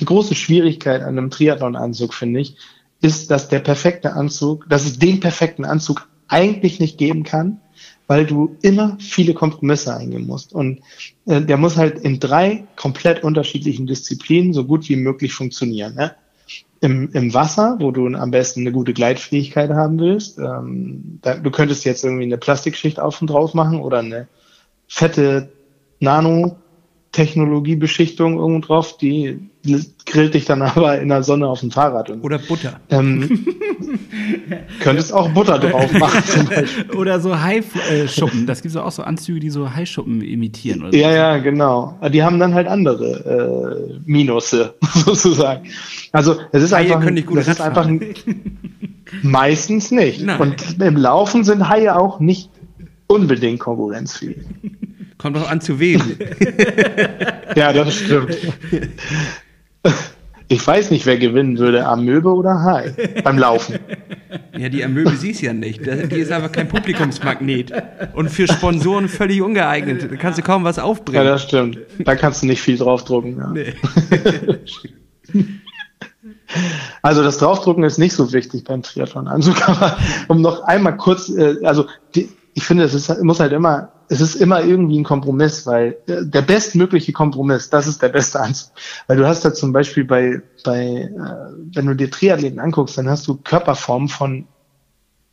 [0.00, 2.56] die große Schwierigkeit an einem Triathlon-Anzug, finde ich,
[3.02, 7.60] ist, dass der perfekte Anzug, dass es den perfekten Anzug eigentlich nicht geben kann,
[8.06, 10.52] weil du immer viele Kompromisse eingehen musst.
[10.52, 10.80] Und
[11.26, 15.94] äh, der muss halt in drei komplett unterschiedlichen Disziplinen so gut wie möglich funktionieren.
[15.94, 16.14] Ne?
[16.80, 21.50] Im, Im Wasser, wo du am besten eine gute Gleitfähigkeit haben willst, ähm, da, du
[21.50, 24.28] könntest jetzt irgendwie eine Plastikschicht auf und drauf machen oder eine
[24.86, 25.50] fette
[26.00, 26.56] Nano
[27.16, 29.40] Technologiebeschichtung irgendwo drauf, die
[30.04, 32.10] grillt dich dann aber in der Sonne auf dem Fahrrad.
[32.10, 32.78] Und, Oder Butter.
[32.90, 33.46] Ähm,
[34.80, 36.94] könntest auch Butter drauf machen zum Beispiel.
[36.94, 38.46] Oder so Haischuppen.
[38.46, 40.82] Das gibt es auch so Anzüge, die so Haischuppen imitieren.
[40.82, 41.16] Oder ja, so.
[41.16, 41.98] ja, genau.
[42.12, 45.68] Die haben dann halt andere äh, Minusse sozusagen.
[46.12, 48.14] Also es ist Haie einfach, das ist einfach ein,
[49.22, 50.22] meistens nicht.
[50.22, 50.38] Nein.
[50.38, 52.50] Und im Laufen sind Haie auch nicht
[53.06, 54.44] unbedingt konkurrenzfähig.
[55.18, 56.00] Kommt doch an zu wem.
[57.56, 58.36] ja, das stimmt.
[60.48, 62.94] Ich weiß nicht, wer gewinnen würde, Amöbe oder Hai
[63.24, 63.78] beim Laufen.
[64.56, 65.80] Ja, die Amöbe siehst ja nicht.
[65.84, 67.72] Die ist einfach kein Publikumsmagnet.
[68.14, 70.08] Und für Sponsoren völlig ungeeignet.
[70.10, 71.24] Da kannst du kaum was aufbringen.
[71.24, 71.78] Ja, das stimmt.
[71.98, 73.38] Da kannst du nicht viel draufdrucken.
[73.38, 73.50] Ja.
[73.50, 73.74] Nee.
[77.02, 79.28] Also das Draufdrucken ist nicht so wichtig beim Triathlon.
[79.28, 79.96] Also, aber
[80.28, 84.22] um noch einmal kurz, äh, also die, ich finde, es ist, muss halt immer, es
[84.22, 88.72] ist immer irgendwie ein Kompromiss, weil äh, der bestmögliche Kompromiss, das ist der beste Anzug.
[89.06, 91.10] Weil du hast da zum Beispiel bei, bei, äh,
[91.74, 94.46] wenn du dir Triathleten anguckst, dann hast du Körperformen von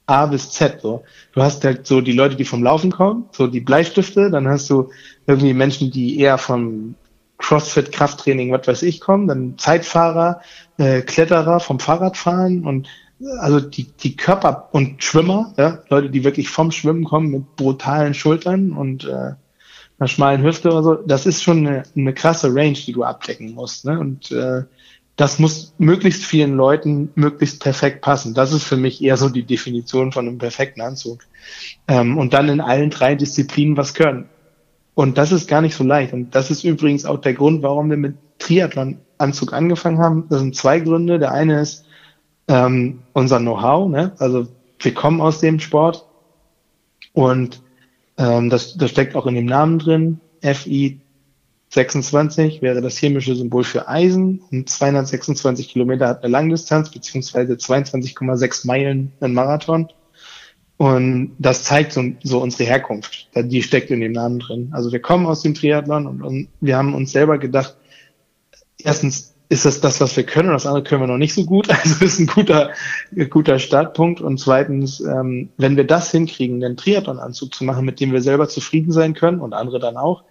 [0.06, 0.82] A bis Z.
[0.82, 1.06] So.
[1.32, 4.70] Du hast halt so die Leute, die vom Laufen kommen, so die Bleistifte, dann hast
[4.70, 4.90] du
[5.26, 6.96] irgendwie Menschen, die eher vom
[7.38, 10.42] Crossfit, Krafttraining, was weiß ich, kommen, dann Zeitfahrer,
[10.78, 12.90] äh, Kletterer vom Fahrradfahren und
[13.40, 18.14] also die, die Körper- und Schwimmer, ja, Leute, die wirklich vom Schwimmen kommen mit brutalen
[18.14, 19.34] Schultern und äh,
[20.00, 23.54] einer schmalen Hüfte oder so, das ist schon eine, eine krasse Range, die du abdecken
[23.54, 23.86] musst.
[23.86, 24.00] Ne?
[24.00, 24.64] Und äh,
[25.16, 28.34] das muss möglichst vielen Leuten möglichst perfekt passen.
[28.34, 31.22] Das ist für mich eher so die Definition von einem perfekten Anzug.
[31.88, 34.30] Ähm, und dann in allen drei Disziplinen was können.
[34.96, 36.14] Und das ist gar nicht so leicht.
[36.14, 40.26] Und das ist übrigens auch der Grund, warum wir mit Triathlon-Anzug angefangen haben.
[40.30, 41.20] Das sind zwei Gründe.
[41.20, 41.86] Der eine ist,
[42.48, 43.90] ähm, unser Know-how.
[43.90, 44.14] Ne?
[44.20, 44.48] Also
[44.80, 46.08] wir kommen aus dem Sport
[47.14, 47.62] und
[48.18, 50.20] ähm, das, das steckt auch in dem Namen drin.
[50.42, 51.00] FI
[51.70, 58.68] 26 wäre das chemische Symbol für Eisen und 226 Kilometer hat eine Langdistanz beziehungsweise 22,6
[58.68, 59.88] Meilen ein Marathon.
[60.78, 63.30] Und das zeigt so, so unsere Herkunft.
[63.36, 64.70] Die steckt in dem Namen drin.
[64.72, 67.78] Also wir kommen aus dem Triathlon und, und wir haben uns selber gedacht,
[68.78, 71.46] erstens, ist das das, was wir können und das andere können wir noch nicht so
[71.46, 71.70] gut.
[71.84, 72.72] Also ist ein guter,
[73.30, 74.20] guter Startpunkt.
[74.20, 78.50] Und zweitens, ähm, wenn wir das hinkriegen, einen Triathlon-Anzug zu machen, mit dem wir selber
[78.50, 80.24] zufrieden sein können und andere dann auch,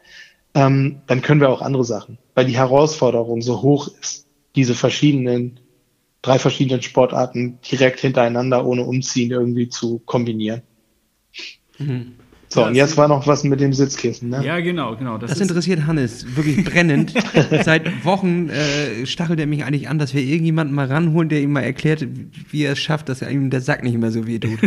[0.54, 5.60] ähm, dann können wir auch andere Sachen, weil die Herausforderung so hoch ist, diese verschiedenen,
[6.20, 10.62] drei verschiedenen Sportarten direkt hintereinander ohne Umziehen irgendwie zu kombinieren.
[11.78, 12.14] Mhm.
[12.52, 14.44] So, und jetzt war noch was mit dem Sitzkissen, ne?
[14.44, 15.16] Ja, genau, genau.
[15.16, 17.14] Das, das interessiert Hannes wirklich brennend.
[17.64, 21.52] Seit Wochen äh, stachelt er mich eigentlich an, dass wir irgendjemanden mal ranholen, der ihm
[21.52, 22.06] mal erklärt,
[22.50, 24.58] wie er es schafft, dass ihm der Sack nicht mehr so weh tut.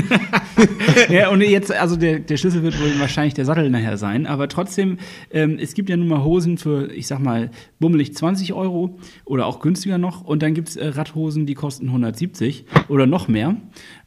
[1.09, 4.47] ja, und jetzt, also der, der Schlüssel wird wohl wahrscheinlich der Sattel nachher sein, aber
[4.47, 4.97] trotzdem,
[5.29, 9.45] ähm, es gibt ja nun mal Hosen für, ich sag mal, bummelig 20 Euro oder
[9.45, 13.57] auch günstiger noch und dann gibt's äh, Radhosen, die kosten 170 oder noch mehr.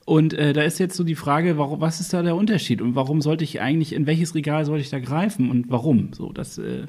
[0.09, 2.95] Und äh, da ist jetzt so die Frage, warum, was ist da der Unterschied und
[2.95, 6.15] warum sollte ich eigentlich, in welches Regal sollte ich da greifen und warum?
[6.15, 6.87] So, das äh,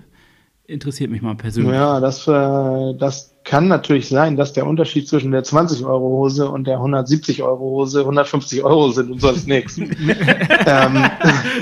[0.68, 1.74] interessiert mich mal persönlich.
[1.74, 6.78] Ja, das, äh, das kann natürlich sein, dass der Unterschied zwischen der 20-Euro-Hose und der
[6.78, 9.78] 170-Euro-Hose 150 Euro sind und sonst nichts.
[9.78, 9.90] ähm,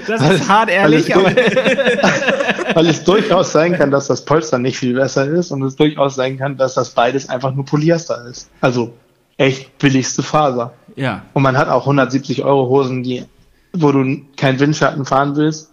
[0.08, 4.60] das ist weil, hart ehrlich, weil es, weil es durchaus sein kann, dass das Polster
[4.60, 8.28] nicht viel besser ist und es durchaus sein kann, dass das beides einfach nur Polyester
[8.28, 8.51] ist.
[8.62, 8.93] Also
[9.38, 10.74] echt billigste Faser.
[10.98, 11.24] Ja.
[11.34, 13.24] Und man hat auch 170 Euro Hosen, die,
[13.72, 15.72] wo du keinen Windschatten fahren willst,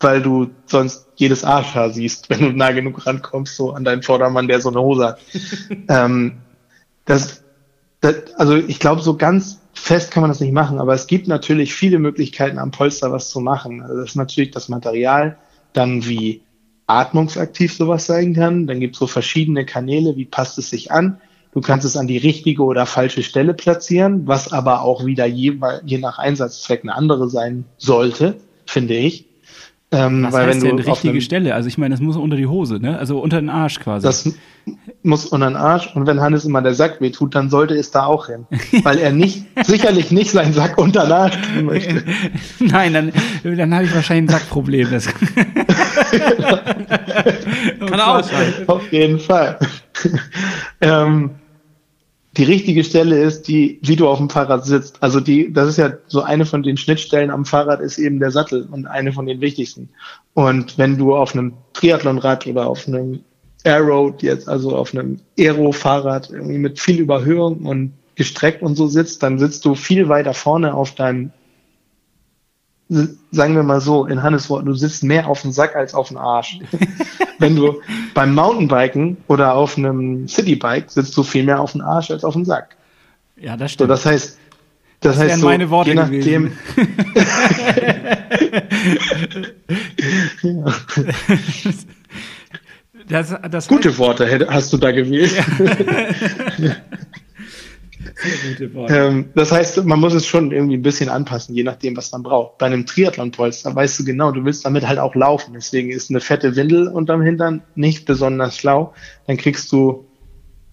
[0.00, 4.48] weil du sonst jedes Arschhaar siehst, wenn du nah genug rankommst, so an deinen Vordermann,
[4.48, 5.20] der so eine Hose hat.
[5.88, 6.38] ähm,
[7.04, 7.42] das,
[8.00, 11.26] das, also ich glaube, so ganz fest kann man das nicht machen, aber es gibt
[11.26, 13.82] natürlich viele Möglichkeiten am Polster was zu machen.
[13.82, 15.38] Also das ist natürlich das Material,
[15.72, 16.42] dann wie
[16.86, 18.66] atmungsaktiv sowas sein kann.
[18.68, 21.20] Dann gibt es so verschiedene Kanäle, wie passt es sich an.
[21.52, 25.58] Du kannst es an die richtige oder falsche Stelle platzieren, was aber auch wieder je,
[25.84, 28.36] je nach Einsatzzweck eine andere sein sollte,
[28.66, 29.26] finde ich.
[29.94, 31.54] Ähm, Was weil heißt wenn du denn richtige Stelle?
[31.54, 32.98] Also ich meine, das muss unter die Hose, ne?
[32.98, 34.06] Also unter den Arsch quasi.
[34.06, 34.34] Das
[35.02, 38.06] muss unter den Arsch und wenn Hannes immer der Sack wehtut, dann sollte es da
[38.06, 38.46] auch hin.
[38.84, 42.02] weil er nicht, sicherlich nicht seinen Sack unter den Arsch tun möchte.
[42.60, 43.12] Nein, dann,
[43.44, 44.90] dann habe ich wahrscheinlich ein Sackproblem.
[44.90, 45.06] Das
[47.80, 48.54] Kann auch sein.
[48.68, 49.58] Auf jeden Fall.
[50.80, 51.32] ähm,
[52.36, 55.02] die richtige Stelle ist die, wie du auf dem Fahrrad sitzt.
[55.02, 58.30] Also die, das ist ja so eine von den Schnittstellen am Fahrrad ist eben der
[58.30, 59.90] Sattel und eine von den wichtigsten.
[60.32, 63.20] Und wenn du auf einem Triathlonrad oder auf einem
[63.64, 69.22] Aero jetzt, also auf einem Aero-Fahrrad irgendwie mit viel Überhöhung und gestreckt und so sitzt,
[69.22, 71.32] dann sitzt du viel weiter vorne auf deinem
[73.30, 76.08] sagen wir mal so, in Hannes Worten, du sitzt mehr auf dem Sack als auf
[76.08, 76.58] dem Arsch.
[77.38, 77.80] Wenn du
[78.14, 82.34] beim Mountainbiken oder auf einem Citybike sitzt du viel mehr auf dem Arsch als auf
[82.34, 82.76] dem Sack.
[83.36, 83.88] Ja, das stimmt.
[83.88, 84.38] So, das heißt,
[85.00, 86.52] das, das heißt so, meine Worte je nachdem.
[93.08, 95.32] das, das Gute Worte hast du da gewählt.
[96.58, 96.76] Ja.
[98.88, 102.22] Ähm, das heißt, man muss es schon irgendwie ein bisschen anpassen, je nachdem, was man
[102.22, 102.58] braucht.
[102.58, 105.54] Bei einem Triathlon-Polster weißt du genau, du willst damit halt auch laufen.
[105.54, 108.94] Deswegen ist eine fette Windel unterm Hintern nicht besonders schlau.
[109.26, 110.06] Dann kriegst du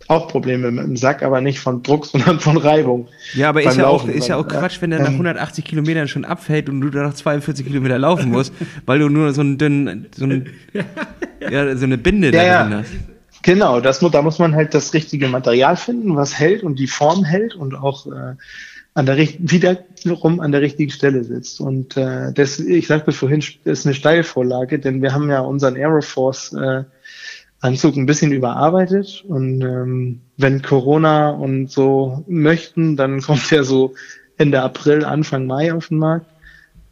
[0.09, 3.07] auch Probleme mit dem Sack, aber nicht von Druck, sondern von Reibung.
[3.35, 6.07] Ja, aber ist ja, auch, ist ja auch Quatsch, wenn der nach 180 ähm, Kilometern
[6.07, 8.53] schon abfällt und du da noch 42 Kilometer laufen musst,
[8.85, 10.49] weil du nur so einen dünnen, so, einen,
[11.51, 12.91] ja, so eine Binde ja, da drin hast.
[13.41, 17.23] Genau, das, da muss man halt das richtige Material finden, was hält und die Form
[17.23, 18.35] hält und auch äh,
[18.93, 21.61] an der wiederum an der richtigen Stelle sitzt.
[21.61, 26.53] Und äh, das, ich sagte vorhin, ist eine Steilvorlage, denn wir haben ja unseren Aeroforce
[26.53, 26.83] äh,
[27.61, 33.93] Anzug ein bisschen überarbeitet und ähm, wenn Corona und so möchten, dann kommt er so
[34.37, 36.27] Ende April, Anfang Mai auf den Markt.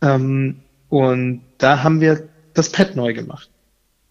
[0.02, 0.58] Ähm,
[0.90, 3.50] und da haben wir das Pad neu gemacht.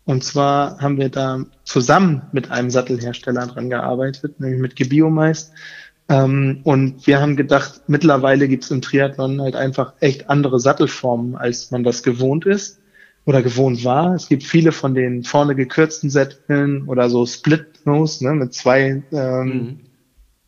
[0.06, 5.52] Und zwar haben wir da zusammen mit einem Sattelhersteller dran gearbeitet, nämlich mit Gebio meist.
[6.08, 11.34] Ähm, und wir haben gedacht, mittlerweile gibt es im Triathlon halt einfach echt andere Sattelformen,
[11.34, 12.78] als man das gewohnt ist
[13.24, 14.14] oder gewohnt war.
[14.14, 19.02] Es gibt viele von den vorne gekürzten Sätteln oder so Split Nose ne, mit zwei
[19.10, 19.80] ähm, mhm.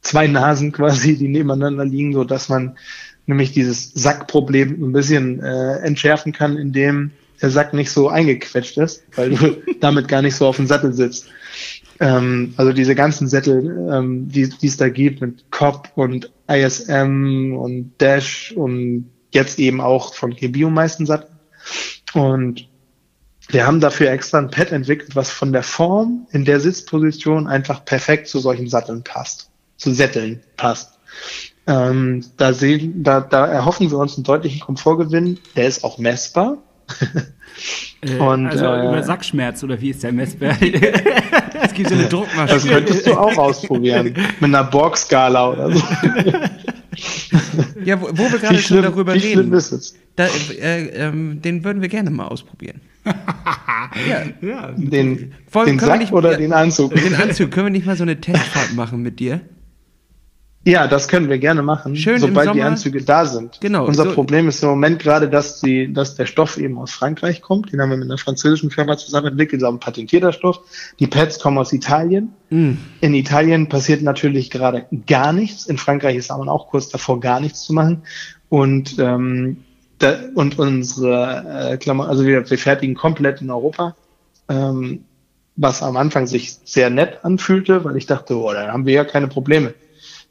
[0.01, 2.79] zwei Nasen quasi, die nebeneinander liegen, so dass man
[3.27, 7.11] nämlich dieses Sackproblem ein bisschen äh, entschärfen kann, indem
[7.41, 10.93] der Sack nicht so eingequetscht ist, weil du damit gar nicht so auf dem Sattel
[10.93, 11.27] sitzt.
[12.01, 17.93] Ähm, also diese ganzen Sättel, ähm, die es da gibt mit COP und ISM und
[17.99, 21.31] Dash und jetzt eben auch von Gebio meisten Sattel.
[22.15, 22.69] Und
[23.49, 27.85] wir haben dafür extra ein Pad entwickelt, was von der Form in der Sitzposition einfach
[27.85, 30.99] perfekt zu solchen Satteln passt, zu Sätteln passt.
[31.67, 35.39] Ähm, da, sehen, da, da erhoffen wir uns einen deutlichen Komfortgewinn.
[35.57, 36.59] Der ist auch messbar.
[38.01, 40.57] Äh, und, also äh, über Sackschmerz oder wie ist der messbar?
[40.61, 42.47] es gibt so eine Druckmaschine.
[42.47, 44.15] Das könntest du auch ausprobieren.
[44.39, 45.83] Mit einer Borg-Skala oder so.
[47.85, 49.53] ja, wo, wo wir gerade schon darüber wie reden.
[49.53, 49.97] Ist es?
[50.15, 52.81] Da, äh, ähm, den würden wir gerne mal ausprobieren.
[53.05, 54.47] ja.
[54.47, 54.73] ja.
[54.77, 55.33] Den,
[55.67, 56.95] den Sack nicht, oder den Anzug?
[56.95, 57.51] Den Anzug.
[57.51, 59.41] Können wir nicht mal so eine Testfahrt machen mit dir?
[60.69, 63.59] Ja, das können wir gerne machen, Schön sobald die Anzüge da sind.
[63.63, 63.87] Genau.
[63.87, 67.41] Unser so Problem ist im Moment gerade, dass die, dass der Stoff eben aus Frankreich
[67.41, 67.73] kommt.
[67.73, 70.61] Den haben wir mit einer französischen Firma zusammen entwickelt, das ist ein patentierter Stoff.
[70.99, 72.35] Die Pads kommen aus Italien.
[72.51, 72.73] Mm.
[73.01, 75.65] In Italien passiert natürlich gerade gar nichts.
[75.65, 78.03] In Frankreich ist aber auch kurz davor, gar nichts zu machen.
[78.51, 79.65] Und ähm,
[79.99, 83.97] da, und unsere äh, Klammer, also wir, wir fertigen komplett in Europa.
[84.51, 85.05] Ähm,
[85.57, 89.05] was am Anfang sich sehr nett anfühlte, weil ich dachte, oh, dann haben wir ja
[89.05, 89.73] keine Probleme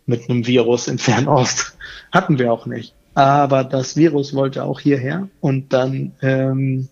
[0.08, 1.78] mit einem Virus in Fernost.
[2.12, 2.93] Hatten wir auch nicht.
[3.14, 6.88] Aber das Virus wollte auch hierher und dann ähm,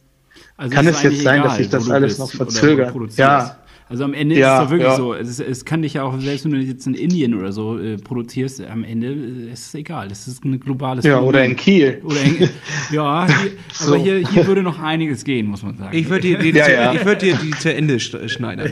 [0.58, 2.96] also kann es jetzt sein, egal, dass sich das alles noch verzögert.
[3.16, 3.58] Ja,
[3.88, 4.96] also am Ende ja, ist es doch wirklich ja.
[4.96, 5.14] so.
[5.14, 7.98] Es, es, kann dich ja auch, selbst wenn du jetzt in Indien oder so äh,
[7.98, 10.12] produzierst, am Ende äh, ist es egal.
[10.12, 11.30] Es ist ein globales Ja, Problem.
[11.30, 12.02] oder in Kiel.
[12.04, 12.50] Oder in,
[12.92, 13.94] ja, hier, so.
[13.94, 15.96] aber hier, hier würde noch einiges gehen, muss man sagen.
[15.96, 18.72] Ich würde dir, die, ja, zu, würd dir die zu Ende schneidern.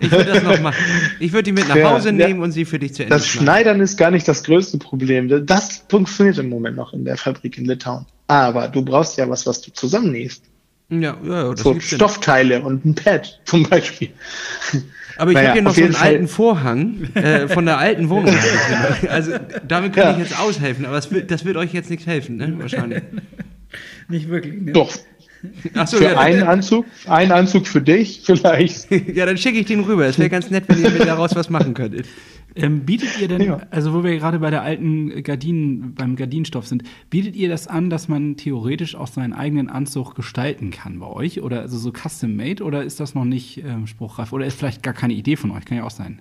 [0.00, 0.76] Ich würde das noch machen.
[1.20, 3.80] Ich würde die mit nach Hause nehmen und sie für dich zu Ende Das Schneidern
[3.80, 5.44] ist gar nicht das größte Problem.
[5.44, 8.06] Das funktioniert im Moment noch in der Fabrik in Litauen.
[8.28, 10.44] Aber du brauchst ja was, was du zusammennähst.
[10.90, 14.08] Ja, ja, ja das so Stoffteile und ein Pad zum Beispiel.
[15.18, 16.08] Aber ich naja, habe hier noch so einen Fall.
[16.08, 18.34] alten Vorhang äh, von der alten Wohnung.
[19.08, 19.32] also
[19.66, 20.12] damit kann ja.
[20.12, 22.54] ich jetzt aushelfen, aber das wird, das wird euch jetzt nicht helfen, ne?
[22.58, 23.02] Wahrscheinlich.
[24.08, 24.62] nicht wirklich.
[24.62, 24.72] Ne?
[24.72, 24.94] Doch.
[25.74, 28.90] Ach so, für ja, einen Anzug, einen Anzug für dich vielleicht.
[29.14, 30.06] ja, dann schicke ich den rüber.
[30.06, 32.06] Es wäre ganz nett, wenn ihr mir daraus was machen könntet.
[32.54, 33.60] Ähm, bietet ihr denn, ja.
[33.70, 37.90] also wo wir gerade bei der alten Gardinen, beim Gardinenstoff sind, bietet ihr das an,
[37.90, 41.42] dass man theoretisch auch seinen eigenen Anzug gestalten kann bei euch?
[41.42, 44.32] Oder also so custom made oder ist das noch nicht ähm, spruchreif?
[44.32, 45.64] Oder ist vielleicht gar keine Idee von euch?
[45.64, 46.20] Kann ja auch sein.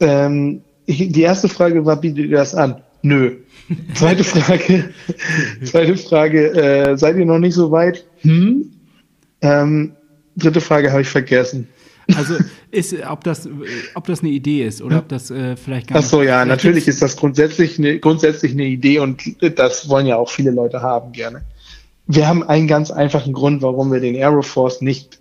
[0.00, 2.82] Ähm, die erste Frage war, bietet ihr das an?
[3.02, 3.36] Nö.
[3.94, 4.90] Zweite Frage,
[5.62, 8.04] zweite Frage, äh, seid ihr noch nicht so weit?
[8.20, 8.70] Hm?
[9.42, 9.92] Ähm,
[10.36, 11.68] dritte Frage habe ich vergessen.
[12.16, 12.36] Also
[12.70, 13.48] ist, ob das,
[13.94, 16.06] ob das eine Idee ist oder ob das äh, vielleicht gar nicht.
[16.06, 19.22] Ach so, ja, natürlich ist das grundsätzlich eine, grundsätzlich eine Idee und
[19.58, 21.42] das wollen ja auch viele Leute haben gerne.
[22.06, 25.18] Wir haben einen ganz einfachen Grund, warum wir den Aeroforce nicht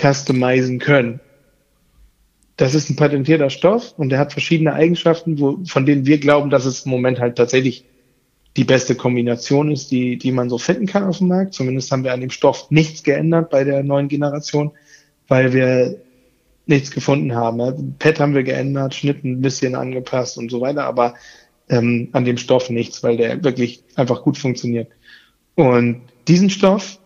[0.00, 1.20] customizen können.
[2.56, 6.50] Das ist ein patentierter Stoff und der hat verschiedene Eigenschaften, wo, von denen wir glauben,
[6.50, 7.84] dass es im Moment halt tatsächlich
[8.56, 11.54] die beste Kombination ist, die, die man so finden kann auf dem Markt.
[11.54, 14.72] Zumindest haben wir an dem Stoff nichts geändert bei der neuen Generation,
[15.28, 16.00] weil wir
[16.68, 17.96] nichts gefunden haben.
[17.98, 21.14] Pad haben wir geändert, Schnitt ein bisschen angepasst und so weiter, aber
[21.68, 24.88] ähm, an dem Stoff nichts, weil der wirklich einfach gut funktioniert.
[25.54, 26.98] Und diesen Stoff,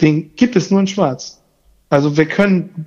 [0.00, 1.40] den gibt es nur in Schwarz.
[1.88, 2.86] Also wir können,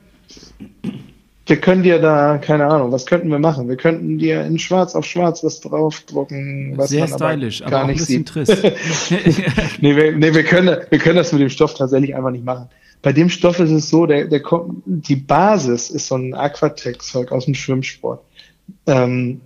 [1.46, 3.70] wir können dir da, keine Ahnung, was könnten wir machen?
[3.70, 7.84] Wir könnten dir in Schwarz auf Schwarz was draufdrucken, was Sehr man stylisch, aber gar
[7.84, 8.36] aber nicht sieht.
[9.82, 12.68] nee, wir, nee, wir können, wir können das mit dem Stoff tatsächlich einfach nicht machen.
[13.02, 17.32] Bei dem Stoff ist es so, der, der kommt, die Basis ist so ein Aquatex-Zeug
[17.32, 18.24] aus dem Schwimmsport.
[18.86, 19.42] Ähm,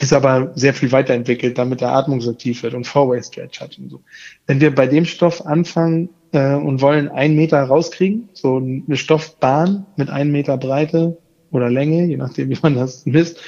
[0.00, 4.00] ist aber sehr viel weiterentwickelt, damit er atmungsaktiv wird und Four-Way-Stretch hat und so.
[4.46, 9.86] Wenn wir bei dem Stoff anfangen äh, und wollen einen Meter rauskriegen, so eine Stoffbahn
[9.96, 11.18] mit einem Meter Breite
[11.50, 13.40] oder Länge, je nachdem, wie man das misst,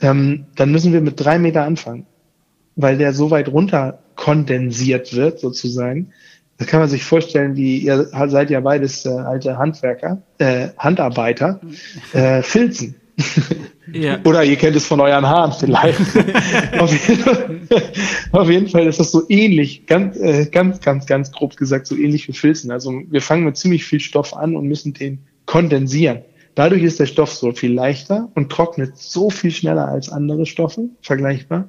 [0.00, 2.06] ähm, dann müssen wir mit drei Meter anfangen,
[2.74, 6.12] weil der so weit runter kondensiert wird, sozusagen,
[6.60, 11.58] das kann man sich vorstellen, wie ihr seid ja beides äh, alte Handwerker, äh, Handarbeiter,
[12.12, 12.96] äh, Filzen.
[13.92, 14.20] Ja.
[14.22, 15.98] Oder ihr kennt es von euren Haaren vielleicht.
[16.78, 17.60] auf, jeden Fall,
[18.30, 21.96] auf, jeden Fall, ist das so ähnlich, ganz, äh, ganz, ganz, ganz grob gesagt, so
[21.96, 22.70] ähnlich wie Filzen.
[22.70, 26.20] Also wir fangen mit ziemlich viel Stoff an und müssen den kondensieren.
[26.54, 30.90] Dadurch ist der Stoff so viel leichter und trocknet so viel schneller als andere Stoffe,
[31.02, 31.68] vergleichbar,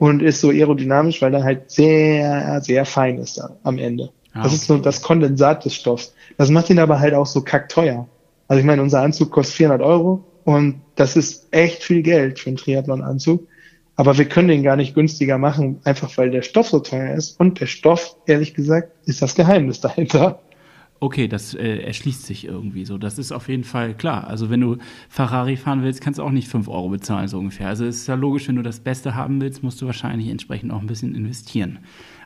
[0.00, 4.10] und ist so aerodynamisch, weil er halt sehr, sehr fein ist am Ende.
[4.34, 6.14] Ah, das ist so das Kondensat des Stoffs.
[6.38, 8.08] Das macht ihn aber halt auch so kackteuer.
[8.48, 12.48] Also ich meine, unser Anzug kostet 400 Euro und das ist echt viel Geld für
[12.50, 13.46] einen Triathlon-Anzug.
[13.96, 17.38] Aber wir können den gar nicht günstiger machen, einfach weil der Stoff so teuer ist.
[17.38, 20.40] Und der Stoff, ehrlich gesagt, ist das Geheimnis dahinter.
[20.98, 22.96] Okay, das äh, erschließt sich irgendwie so.
[22.96, 24.28] Das ist auf jeden Fall klar.
[24.28, 24.76] Also wenn du
[25.08, 27.66] Ferrari fahren willst, kannst du auch nicht 5 Euro bezahlen, so ungefähr.
[27.66, 30.72] Also es ist ja logisch, wenn du das Beste haben willst, musst du wahrscheinlich entsprechend
[30.72, 31.80] auch ein bisschen investieren.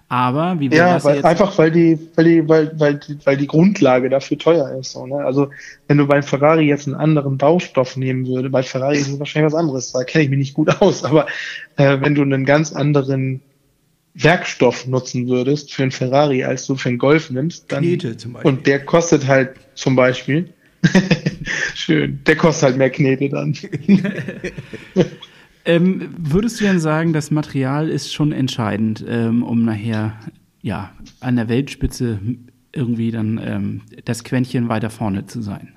[0.09, 4.39] Aber wie ja, weil, einfach weil die, weil die, weil, weil, weil die Grundlage dafür
[4.39, 4.93] teuer ist.
[4.93, 5.17] So, ne?
[5.17, 5.51] Also
[5.89, 9.53] wenn du beim Ferrari jetzt einen anderen Baustoff nehmen würde, bei Ferrari ist es wahrscheinlich
[9.53, 9.91] was anderes.
[9.91, 11.27] Da kenne ich mich nicht gut aus, aber
[11.77, 13.41] äh, wenn du einen ganz anderen
[14.15, 18.35] Werkstoff nutzen würdest für einen Ferrari, als du für einen Golf nimmst, dann Knete zum
[18.35, 18.51] Beispiel.
[18.51, 20.51] und der kostet halt zum Beispiel
[21.75, 23.55] schön, der kostet halt mehr Knete dann.
[25.67, 30.19] Ähm, würdest du denn sagen, das Material ist schon entscheidend, ähm, um nachher
[30.63, 32.21] ja, an der Weltspitze
[32.73, 35.73] irgendwie dann ähm, das Quäntchen weiter vorne zu sein?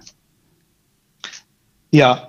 [1.91, 2.27] Ja,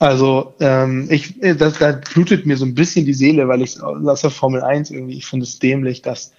[0.00, 3.80] also ähm, ich, äh, das, da blutet mir so ein bisschen die Seele, weil ich
[3.80, 6.32] aus der Formel 1 irgendwie, ich finde es dämlich, dass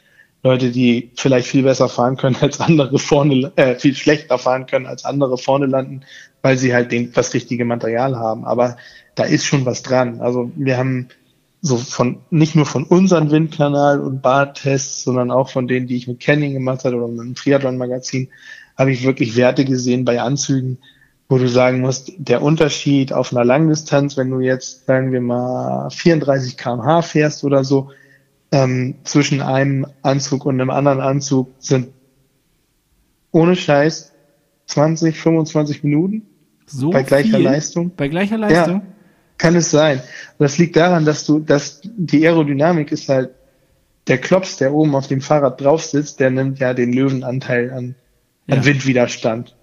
[0.44, 4.86] Leute, die vielleicht viel besser fahren können als andere vorne, äh, viel schlechter fahren können
[4.86, 6.02] als andere vorne landen,
[6.42, 8.46] weil sie halt den, das richtige Material haben.
[8.46, 8.78] Aber
[9.20, 10.22] da ist schon was dran.
[10.22, 11.10] Also wir haben
[11.62, 16.08] so von, nicht nur von unseren Windkanal- und Bartests, sondern auch von denen, die ich
[16.08, 18.30] mit Canning gemacht habe oder mit dem Triathlon-Magazin,
[18.78, 20.78] habe ich wirklich Werte gesehen bei Anzügen,
[21.28, 25.90] wo du sagen musst, der Unterschied auf einer Langdistanz, wenn du jetzt, sagen wir mal,
[25.90, 27.90] 34 kmh fährst oder so,
[28.54, 31.90] ähm, zwischen einem Anzug und einem anderen Anzug sind
[33.32, 34.14] ohne Scheiß
[34.68, 36.24] 20, 25 Minuten
[36.66, 37.44] so bei gleicher viel?
[37.44, 37.92] Leistung.
[37.96, 38.76] Bei gleicher Leistung?
[38.76, 38.82] Ja,
[39.40, 40.04] kann es sein.
[40.38, 43.32] Das liegt daran, dass du, dass die Aerodynamik ist halt
[44.08, 47.96] der Klops, der oben auf dem Fahrrad drauf sitzt, der nimmt ja den Löwenanteil an,
[48.48, 48.58] ja.
[48.58, 49.56] an Windwiderstand.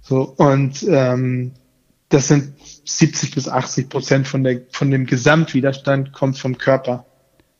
[0.00, 1.52] So, und ähm,
[2.08, 7.04] das sind 70 bis 80 Prozent von, der, von dem Gesamtwiderstand kommt vom Körper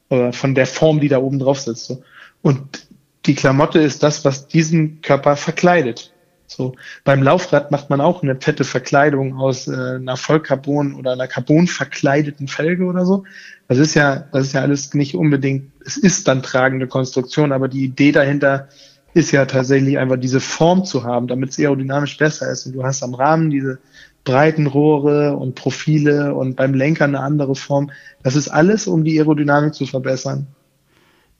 [0.09, 1.87] oder von der Form, die da oben drauf sitzt.
[1.87, 2.03] So.
[2.41, 2.87] Und
[3.27, 6.15] die Klamotte ist das, was diesen Körper verkleidet.
[6.49, 6.75] So
[7.05, 11.67] beim Laufrad macht man auch eine fette Verkleidung aus äh, einer Vollcarbon oder einer Carbon
[11.67, 13.25] verkleideten Felge oder so.
[13.69, 15.71] Das ist ja, das ist ja alles nicht unbedingt.
[15.85, 18.69] Es ist dann tragende Konstruktion, aber die Idee dahinter
[19.13, 22.67] ist ja tatsächlich einfach diese Form zu haben, damit es aerodynamisch besser ist.
[22.67, 23.79] Und du hast am Rahmen diese
[24.25, 27.91] breiten Rohre und Profile und beim Lenker eine andere Form.
[28.23, 30.47] Das ist alles, um die Aerodynamik zu verbessern.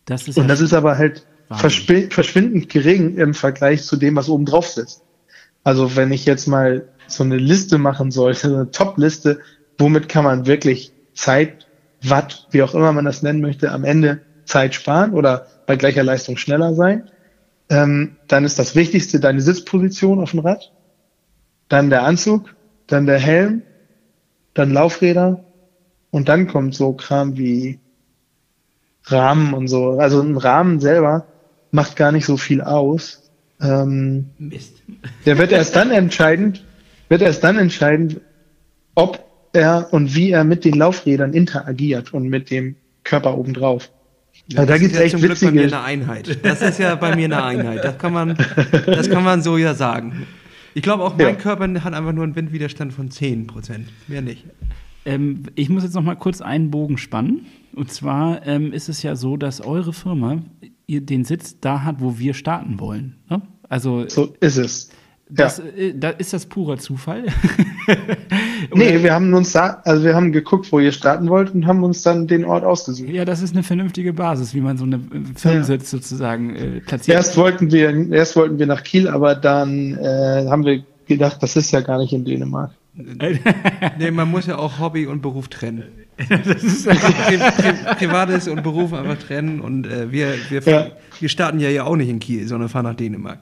[0.05, 4.45] Das und ja das ist aber halt verschwindend gering im Vergleich zu dem, was oben
[4.45, 5.03] drauf sitzt.
[5.65, 9.41] Also wenn ich jetzt mal so eine Liste machen sollte, eine Top-Liste,
[9.79, 11.67] womit kann man wirklich Zeit,
[12.03, 16.05] Watt, wie auch immer man das nennen möchte, am Ende Zeit sparen oder bei gleicher
[16.05, 17.11] Leistung schneller sein,
[17.71, 20.73] ähm, dann ist das Wichtigste deine Sitzposition auf dem Rad,
[21.69, 22.55] dann der Anzug,
[22.87, 23.63] dann der Helm,
[24.55, 25.45] dann Laufräder
[26.11, 27.81] und dann kommt so Kram wie
[29.05, 29.99] Rahmen und so.
[29.99, 31.27] Also ein Rahmen selber
[31.71, 33.31] macht gar nicht so viel aus.
[33.61, 34.83] Ähm, Mist.
[35.27, 36.65] Der wird erst dann entscheidend,
[37.09, 38.21] wird erst dann entscheidend,
[38.95, 43.91] ob er und wie er mit den Laufrädern interagiert und mit dem Körper obendrauf.
[44.47, 45.53] Ja, also da gibt es ja echt witzige...
[45.53, 46.39] bei mir eine Einheit.
[46.45, 47.85] Das ist ja bei mir eine Einheit.
[47.85, 48.37] Das kann man,
[48.87, 50.27] das kann man so ja sagen.
[50.75, 51.35] Ich glaube auch, mein ja.
[51.35, 53.89] Körper hat einfach nur einen Windwiderstand von 10 Prozent.
[54.07, 54.45] Mehr nicht.
[55.05, 57.47] Ähm, ich muss jetzt noch mal kurz einen Bogen spannen.
[57.75, 60.43] Und zwar ähm, ist es ja so, dass eure Firma
[60.89, 63.17] den Sitz da hat, wo wir starten wollen.
[63.29, 63.43] Ne?
[63.69, 64.91] Also so ist es.
[65.31, 65.65] Das, ja.
[65.65, 67.27] äh, da, ist das purer Zufall?
[68.75, 71.85] nee, wir haben uns da, also wir haben geguckt, wo ihr starten wollt und haben
[71.85, 73.11] uns dann den Ort ausgesucht.
[73.11, 75.01] Ja, das ist eine vernünftige Basis, wie man so eine
[75.37, 75.99] Firmensitz ja.
[75.99, 77.17] sozusagen äh, platziert.
[77.17, 81.57] Erst wollten wir, erst wollten wir nach Kiel, aber dann äh, haben wir gedacht, das
[81.57, 82.71] ist ja gar nicht in Dänemark.
[83.99, 85.85] nee, man muss ja auch Hobby und Beruf trennen.
[86.45, 86.89] Das ist
[87.99, 90.87] Privates und Beruf einfach trennen und äh, wir, wir, ja.
[91.21, 93.39] wir starten ja ja auch nicht in Kiel, sondern fahren nach Dänemark.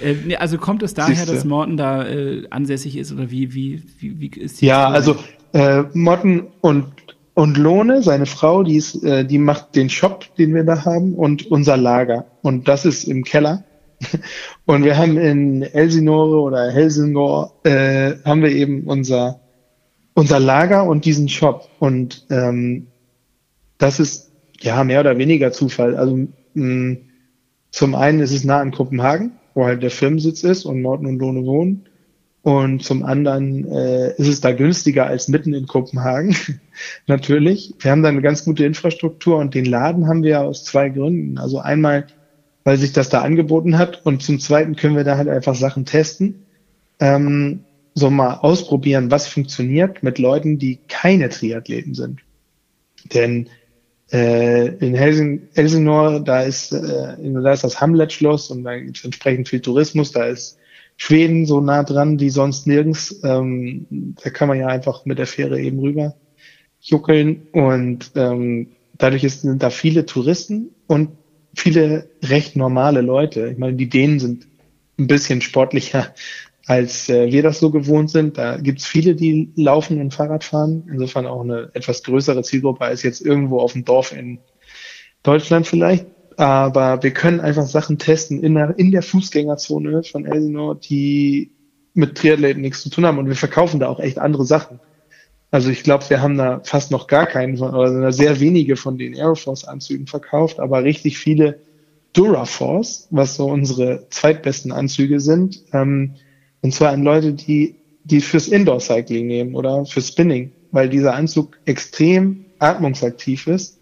[0.00, 1.34] Äh, also kommt es daher, Siehste.
[1.34, 5.16] dass Morten da äh, ansässig ist oder wie, wie, wie, wie ist die Ja, also
[5.52, 6.86] äh, Morten und,
[7.34, 11.14] und Lohne, seine Frau, die, ist, äh, die macht den Shop, den wir da haben
[11.14, 12.26] und unser Lager.
[12.42, 13.64] Und das ist im Keller.
[14.64, 19.40] Und wir haben in Elsinore oder Helsingor äh, haben wir eben unser
[20.14, 21.68] unser Lager und diesen Shop.
[21.78, 22.86] Und ähm,
[23.78, 25.96] das ist ja mehr oder weniger Zufall.
[25.96, 26.96] Also mh,
[27.70, 31.18] zum einen ist es nah an Kopenhagen, wo halt der Firmensitz ist und Morten und
[31.18, 31.86] Lohne wohnen.
[32.42, 36.34] Und zum anderen äh, ist es da günstiger als mitten in Kopenhagen.
[37.06, 37.74] Natürlich.
[37.78, 41.36] Wir haben da eine ganz gute Infrastruktur und den Laden haben wir aus zwei Gründen.
[41.38, 42.06] Also einmal
[42.64, 44.04] weil sich das da angeboten hat.
[44.04, 46.46] Und zum Zweiten können wir da halt einfach Sachen testen.
[46.98, 47.64] Ähm,
[47.94, 52.20] so mal ausprobieren, was funktioniert mit Leuten, die keine Triathleten sind.
[53.12, 53.48] Denn
[54.12, 59.04] äh, in Helsing, Elsinore, da ist, äh, da ist das Hamlet-Schloss und da gibt es
[59.04, 60.58] entsprechend viel Tourismus, da ist
[60.96, 63.20] Schweden so nah dran wie sonst nirgends.
[63.24, 63.86] Ähm,
[64.22, 66.14] da kann man ja einfach mit der Fähre eben rüber
[66.80, 71.10] juckeln und ähm, dadurch ist, sind da viele Touristen und
[71.54, 73.48] viele recht normale Leute.
[73.48, 74.46] Ich meine, die Dänen sind
[74.98, 76.14] ein bisschen sportlicher,
[76.70, 78.38] als äh, wir das so gewohnt sind.
[78.38, 80.88] Da gibt's viele, die laufen und Fahrrad fahren.
[80.88, 84.38] Insofern auch eine etwas größere Zielgruppe als jetzt irgendwo auf dem Dorf in
[85.24, 86.06] Deutschland vielleicht.
[86.36, 91.50] Aber wir können einfach Sachen testen in der, in der Fußgängerzone von Elsinore, die
[91.94, 93.18] mit Triathleten nichts zu tun haben.
[93.18, 94.78] Und wir verkaufen da auch echt andere Sachen.
[95.50, 98.96] Also ich glaube, wir haben da fast noch gar keinen von, oder sehr wenige von
[98.96, 101.62] den Aeroforce-Anzügen verkauft, aber richtig viele
[102.12, 105.64] Duraforce, was so unsere zweitbesten Anzüge sind.
[105.72, 106.14] Ähm,
[106.62, 111.58] und zwar an Leute, die, die fürs Indoor-Cycling nehmen oder für Spinning, weil dieser Anzug
[111.64, 113.78] extrem atmungsaktiv ist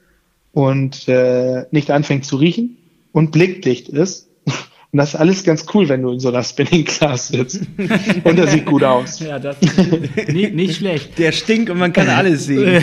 [0.53, 2.77] und äh, nicht anfängt zu riechen
[3.13, 4.29] und blickdicht ist
[4.93, 7.61] und das ist alles ganz cool, wenn du in so einer Spinning Class sitzt.
[8.25, 9.21] und das sieht gut aus.
[9.21, 11.19] Ja, das ist nicht, nicht schlecht.
[11.19, 12.83] Der stinkt und man kann alles sehen.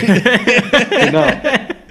[1.04, 1.26] genau.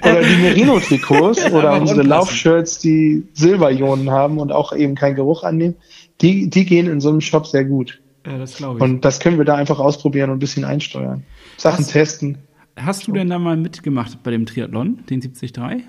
[0.01, 5.75] Oder die Merino-Trikots oder unsere Laufshirts, die Silberionen haben und auch eben keinen Geruch annehmen,
[6.21, 8.01] die, die gehen in so einem Shop sehr gut.
[8.25, 8.83] Ja, das glaube ich.
[8.83, 11.23] Und das können wir da einfach ausprobieren und ein bisschen einsteuern.
[11.57, 12.37] Sachen hast, testen.
[12.75, 15.83] Hast du denn da mal mitgemacht bei dem Triathlon, den 73?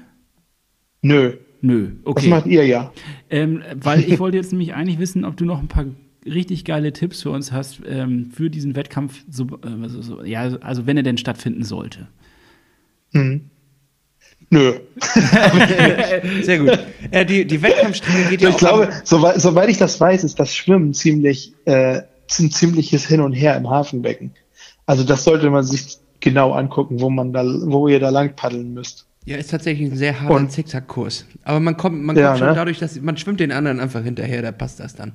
[1.03, 1.35] Nö.
[1.63, 2.23] Nö, okay.
[2.23, 2.93] Das macht ihr ja.
[3.31, 5.87] Ähm, weil ich wollte jetzt nämlich eigentlich wissen, ob du noch ein paar
[6.25, 10.87] richtig geile Tipps für uns hast ähm, für diesen Wettkampf, so, äh, so, ja, also
[10.87, 12.09] wenn er denn stattfinden sollte.
[13.13, 13.51] Hm.
[14.51, 14.75] Nö.
[16.43, 16.79] Sehr gut.
[17.11, 20.55] Äh, die, die Wettkampfstrecke geht ja Ich glaube, soweit, soweit ich das weiß, ist das
[20.55, 22.03] Schwimmen ziemlich, äh,
[22.39, 24.33] ein ziemliches Hin und Her im Hafenbecken.
[24.87, 28.73] Also das sollte man sich genau angucken, wo man da, wo ihr da lang paddeln
[28.73, 29.07] müsst.
[29.25, 31.27] Ja, ist tatsächlich ein sehr harter Und- Zickzackkurs.
[31.43, 32.55] Aber man kommt, man Ja, kommt schon ne?
[32.55, 35.13] dadurch, dass man schwimmt den anderen einfach hinterher, da passt das dann.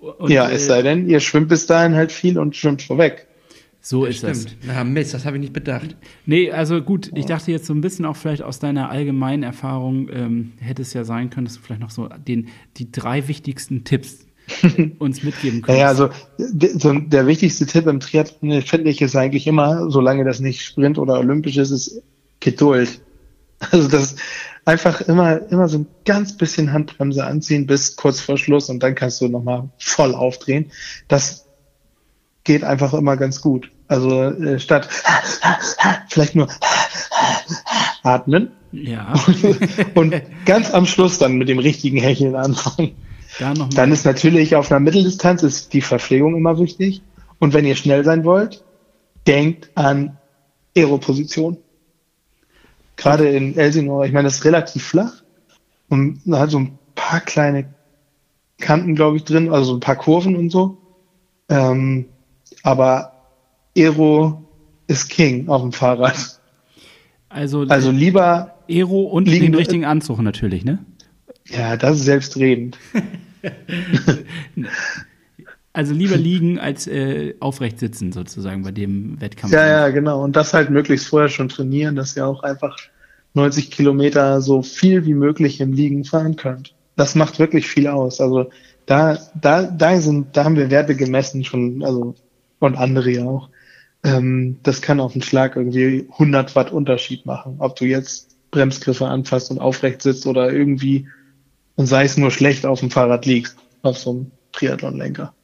[0.00, 3.26] Und, ja, äh, es sei denn, ihr schwimmt bis dahin halt viel und schwimmt vorweg.
[3.82, 4.42] So ist das.
[4.42, 4.58] Stimmt.
[4.66, 5.96] Na Mist, das habe ich nicht bedacht.
[6.26, 10.08] Nee, also gut, ich dachte jetzt so ein bisschen auch vielleicht aus deiner allgemeinen Erfahrung
[10.12, 13.84] ähm, hätte es ja sein können, dass du vielleicht noch so den, die drei wichtigsten
[13.84, 14.26] Tipps
[14.98, 15.68] uns mitgeben könntest.
[15.68, 16.10] Naja, also
[16.78, 20.98] so der wichtigste Tipp im Triathlon, finde ich, ist eigentlich immer, solange das nicht Sprint
[20.98, 22.02] oder Olympisch ist, ist
[22.40, 23.00] Geduld.
[23.70, 24.16] Also das
[24.64, 28.94] einfach immer, immer so ein ganz bisschen Handbremse anziehen bis kurz vor Schluss und dann
[28.94, 30.70] kannst du nochmal voll aufdrehen.
[31.08, 31.46] Das
[32.44, 33.70] geht einfach immer ganz gut.
[33.88, 34.88] Also äh, statt
[36.08, 36.48] vielleicht nur
[38.02, 39.14] atmen ja,
[39.94, 40.14] und
[40.46, 42.92] ganz am Schluss dann mit dem richtigen Hecheln anfangen.
[43.38, 43.52] da.
[43.52, 47.02] Dann ist natürlich auf einer Mitteldistanz ist die Verpflegung immer wichtig.
[47.40, 48.62] Und wenn ihr schnell sein wollt,
[49.26, 50.18] denkt an
[50.76, 51.56] Aeroposition.
[52.96, 55.22] Gerade in Elsinore, ich meine, das ist relativ flach
[55.88, 57.74] und da hat so ein paar kleine
[58.60, 60.76] Kanten, glaube ich, drin, also so ein paar Kurven und so.
[61.48, 62.06] Ähm,
[62.62, 63.12] aber
[63.76, 64.42] Aero
[64.86, 66.40] ist King auf dem Fahrrad.
[67.28, 70.78] also, Also lieber, Aero und liegen- den richtigen Anzug natürlich, ne?
[71.46, 72.78] ja, das ist selbstredend.
[75.72, 79.52] Also lieber liegen als äh, aufrecht sitzen sozusagen bei dem Wettkampf.
[79.52, 80.22] Ja, ja, genau.
[80.24, 82.76] Und das halt möglichst vorher schon trainieren, dass ihr auch einfach
[83.34, 86.74] 90 Kilometer so viel wie möglich im Liegen fahren könnt.
[86.96, 88.20] Das macht wirklich viel aus.
[88.20, 88.50] Also
[88.86, 92.16] da, da, da sind, da haben wir Werte gemessen schon, also
[92.60, 93.50] und andere ja auch.
[94.04, 99.06] Ähm, das kann auf den Schlag irgendwie 100 Watt Unterschied machen, ob du jetzt Bremsgriffe
[99.06, 101.06] anfasst und aufrecht sitzt oder irgendwie
[101.76, 105.34] und sei es nur schlecht auf dem Fahrrad liegst, auf so einem Triathlonlenker.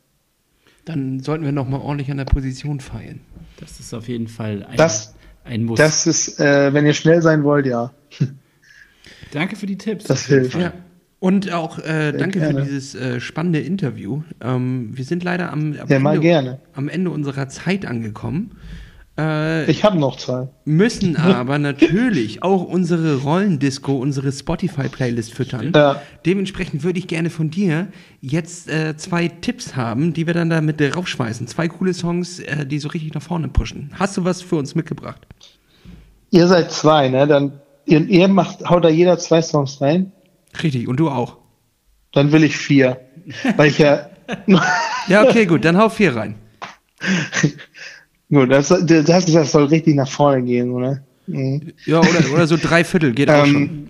[0.84, 3.20] Dann sollten wir noch mal ordentlich an der Position feilen.
[3.58, 5.14] Das ist auf jeden Fall ein, Das-
[5.44, 5.78] ein Muss.
[5.78, 7.92] Das ist, äh, wenn ihr schnell sein wollt, ja.
[9.32, 10.04] Danke für die Tipps.
[10.04, 10.56] Das hilft.
[10.58, 10.72] Ja.
[11.18, 12.60] Und auch äh, danke gerne.
[12.60, 14.22] für dieses äh, spannende Interview.
[14.42, 16.60] Ähm, wir sind leider am, am, Ja, gerne.
[16.74, 18.50] am Ende unserer Zeit angekommen.
[19.18, 20.48] Äh, Ich habe noch zwei.
[20.66, 25.72] müssen aber natürlich auch unsere Rollendisco, unsere Spotify-Playlist füttern.
[25.74, 26.02] Ja.
[26.26, 27.88] Dementsprechend würde ich gerne von dir
[28.20, 31.46] jetzt äh, zwei Tipps haben, die wir dann da mit raufschmeißen.
[31.46, 33.90] Zwei coole Songs, äh, die so richtig nach vorne pushen.
[33.94, 35.26] Hast du was für uns mitgebracht?
[36.30, 37.26] Ihr seid zwei, ne?
[37.26, 37.52] Dann
[37.86, 40.12] ihr, ihr macht, haut da jeder zwei Songs rein.
[40.62, 41.38] Richtig, und du auch.
[42.12, 43.00] Dann will ich vier,
[43.56, 44.08] weil ich ja
[45.08, 46.34] Ja, okay, gut, dann hau vier rein.
[48.30, 51.00] gut, das, das, das soll richtig nach vorne gehen, oder?
[51.26, 51.72] Mhm.
[51.84, 53.56] Ja, oder, oder so drei Viertel geht auch schon.
[53.56, 53.88] Ähm,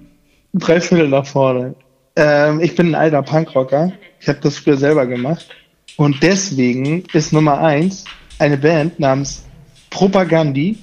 [0.54, 1.74] drei Viertel nach vorne.
[2.16, 3.92] Ähm, ich bin ein alter Punkrocker.
[4.20, 5.48] Ich habe das früher selber gemacht
[5.96, 8.04] und deswegen ist Nummer eins
[8.38, 9.44] eine Band namens
[9.90, 10.78] Propagandi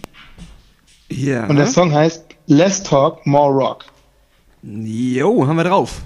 [1.09, 1.47] Ja.
[1.47, 3.85] und der Song heißt Less Talk, More Rock.
[4.63, 6.01] Jo, haben wir drauf.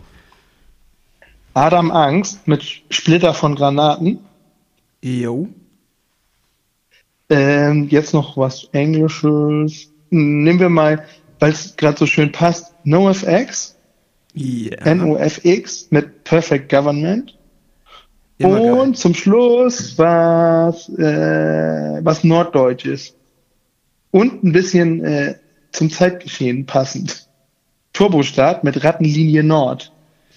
[1.53, 4.19] Adam Angst mit Splitter von Granaten.
[5.03, 5.47] Jo.
[7.29, 9.91] Ähm, jetzt noch was Englisches.
[10.09, 11.03] Hm, Nehmen wir mal,
[11.39, 13.75] weil es gerade so schön passt, NoFX,
[14.33, 14.95] Ja.
[14.95, 17.37] NOFX mit Perfect Government.
[18.39, 18.71] Immer geil.
[18.73, 23.15] Und zum Schluss was, äh, was Norddeutsches.
[24.11, 25.35] Und ein bisschen äh,
[25.71, 27.26] zum Zeitgeschehen passend.
[27.97, 29.91] Turbostart mit Rattenlinie Nord.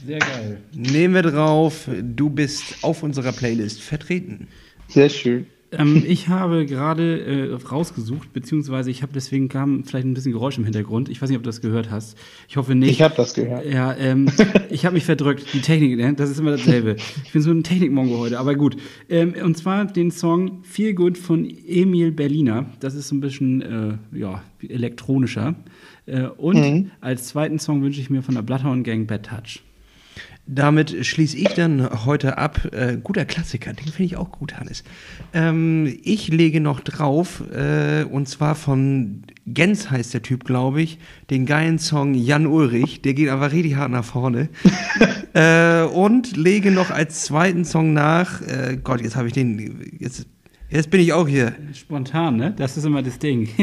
[0.07, 0.63] Sehr geil.
[0.73, 4.49] Nehmen wir drauf, du bist auf unserer Playlist vertreten.
[4.89, 5.45] Sehr schön.
[5.73, 10.57] Ähm, ich habe gerade äh, rausgesucht, beziehungsweise ich habe deswegen kam vielleicht ein bisschen Geräusch
[10.57, 11.11] im Hintergrund.
[11.11, 12.17] Ich weiß nicht, ob du das gehört hast.
[12.49, 12.93] Ich hoffe nicht.
[12.93, 13.67] Ich habe das gehört.
[13.67, 14.33] Ja, ähm,
[14.71, 15.45] ich habe mich verdrückt.
[15.53, 16.15] Die Technik, ne?
[16.15, 16.97] das ist immer dasselbe.
[17.25, 18.79] Ich bin so ein Technikmongo heute, aber gut.
[19.11, 22.65] Ähm, und zwar den Song Feel Good von Emil Berliner.
[22.81, 25.55] Das ist so ein bisschen äh, ja, elektronischer.
[26.11, 26.91] Äh, und Mhm.
[27.01, 29.63] als zweiten Song wünsche ich mir von der Bloodhound Gang Bad Touch.
[30.53, 32.73] Damit schließe ich dann heute ab.
[32.73, 34.83] Äh, guter Klassiker, den finde ich auch gut, Hannes.
[35.33, 40.99] Ähm, ich lege noch drauf, äh, und zwar von Gens heißt der Typ, glaube ich,
[41.31, 43.01] den geilen Song Jan Ulrich.
[43.03, 44.49] Der geht aber richtig hart nach vorne.
[45.35, 50.27] äh, und lege noch als zweiten Song nach, äh, Gott, jetzt habe ich den, jetzt,
[50.71, 51.55] jetzt bin ich auch hier.
[51.75, 52.55] Spontan, ne?
[52.57, 53.49] Das ist immer das Ding.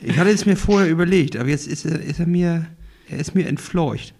[0.00, 2.66] Ich hatte es mir vorher überlegt, aber jetzt ist er, ist er mir,
[3.08, 4.14] er ist mir entfleucht.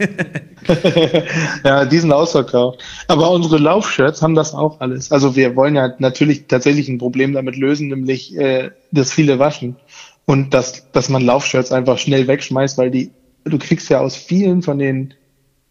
[1.64, 2.82] ja, diesen ausverkauft.
[3.08, 5.12] Aber unsere Laufshirts haben das auch alles.
[5.12, 9.76] Also wir wollen ja natürlich tatsächlich ein Problem damit lösen, nämlich äh, das viele waschen.
[10.24, 13.10] Und dass, dass man Laufshirts einfach schnell wegschmeißt, weil die,
[13.44, 15.14] du kriegst ja aus vielen von den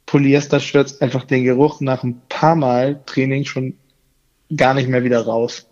[0.06, 3.74] Polyester-Shirts einfach den Geruch nach ein paar Mal Training schon
[4.56, 5.68] gar nicht mehr wieder raus.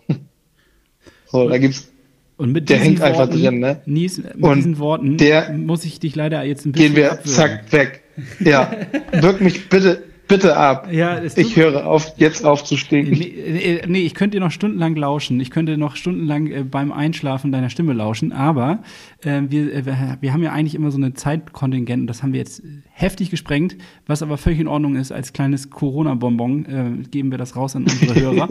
[1.34, 1.92] So, da gibt's
[2.38, 3.82] und mit der hängt Worten, einfach drin, ne?
[3.86, 7.12] Nies, mit und diesen Worten der, muss ich dich leider jetzt ein bisschen Gehen wir
[7.12, 7.32] abwürgen.
[7.32, 8.04] zack weg.
[8.40, 8.72] Ja,
[9.20, 10.88] wirk mich bitte bitte ab.
[10.92, 13.10] Ja, ich höre auf, jetzt aufzustehen.
[13.10, 15.40] Nee, nee, ich könnte dir noch stundenlang lauschen.
[15.40, 18.32] Ich könnte noch stundenlang äh, beim Einschlafen deiner Stimme lauschen.
[18.32, 18.80] Aber
[19.26, 22.40] äh, wir, äh, wir haben ja eigentlich immer so eine Zeitkontingent und das haben wir
[22.40, 22.62] jetzt
[22.92, 25.12] heftig gesprengt, was aber völlig in Ordnung ist.
[25.12, 28.50] Als kleines Corona-Bonbon äh, geben wir das raus an unsere Hörer.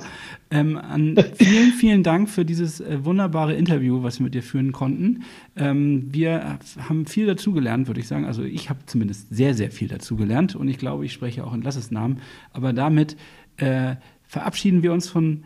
[0.51, 4.73] ähm, an vielen, vielen Dank für dieses äh, wunderbare Interview, was wir mit dir führen
[4.73, 5.25] konnten.
[5.57, 6.59] Ähm, wir
[6.89, 8.25] haben viel dazugelernt, würde ich sagen.
[8.25, 11.63] Also ich habe zumindest sehr, sehr viel dazugelernt und ich glaube, ich spreche auch in
[11.63, 12.19] Lassesnamen.
[12.53, 13.17] Aber damit
[13.57, 15.45] äh, verabschieden wir uns von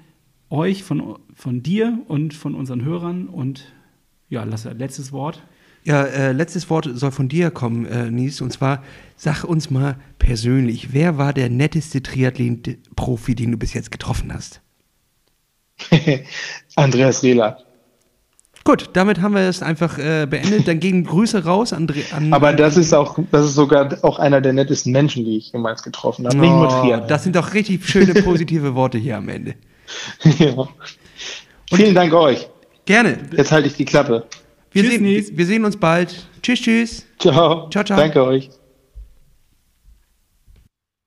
[0.49, 3.73] euch, von, von dir und von unseren Hörern und
[4.29, 5.43] ja, Lasse, letztes Wort.
[5.85, 8.41] Ja, äh, letztes Wort soll von dir kommen, äh, Nies.
[8.41, 8.83] Und zwar,
[9.17, 14.61] sag uns mal persönlich, wer war der netteste Triathlon-Profi, den du bis jetzt getroffen hast?
[16.77, 17.59] Andreas Rehler.
[18.65, 20.67] Gut, damit haben wir es einfach äh, beendet.
[20.67, 24.41] Dann gehen Grüße raus an, an Aber das ist auch, das ist sogar auch einer
[24.41, 26.37] der nettesten Menschen, die ich jemals getroffen habe.
[26.37, 29.55] Oh, das sind doch richtig schöne positive Worte hier am Ende.
[30.39, 30.69] ja.
[31.73, 32.49] Vielen Dank euch.
[32.87, 33.19] Gerne.
[33.37, 34.27] Jetzt halte ich die Klappe.
[34.73, 36.27] Wir, tschüss, sehen, wir sehen uns bald.
[36.43, 37.07] Tschüss, tschüss.
[37.19, 37.69] Ciao.
[37.71, 37.99] Ciao, ciao.
[37.99, 38.51] Danke euch.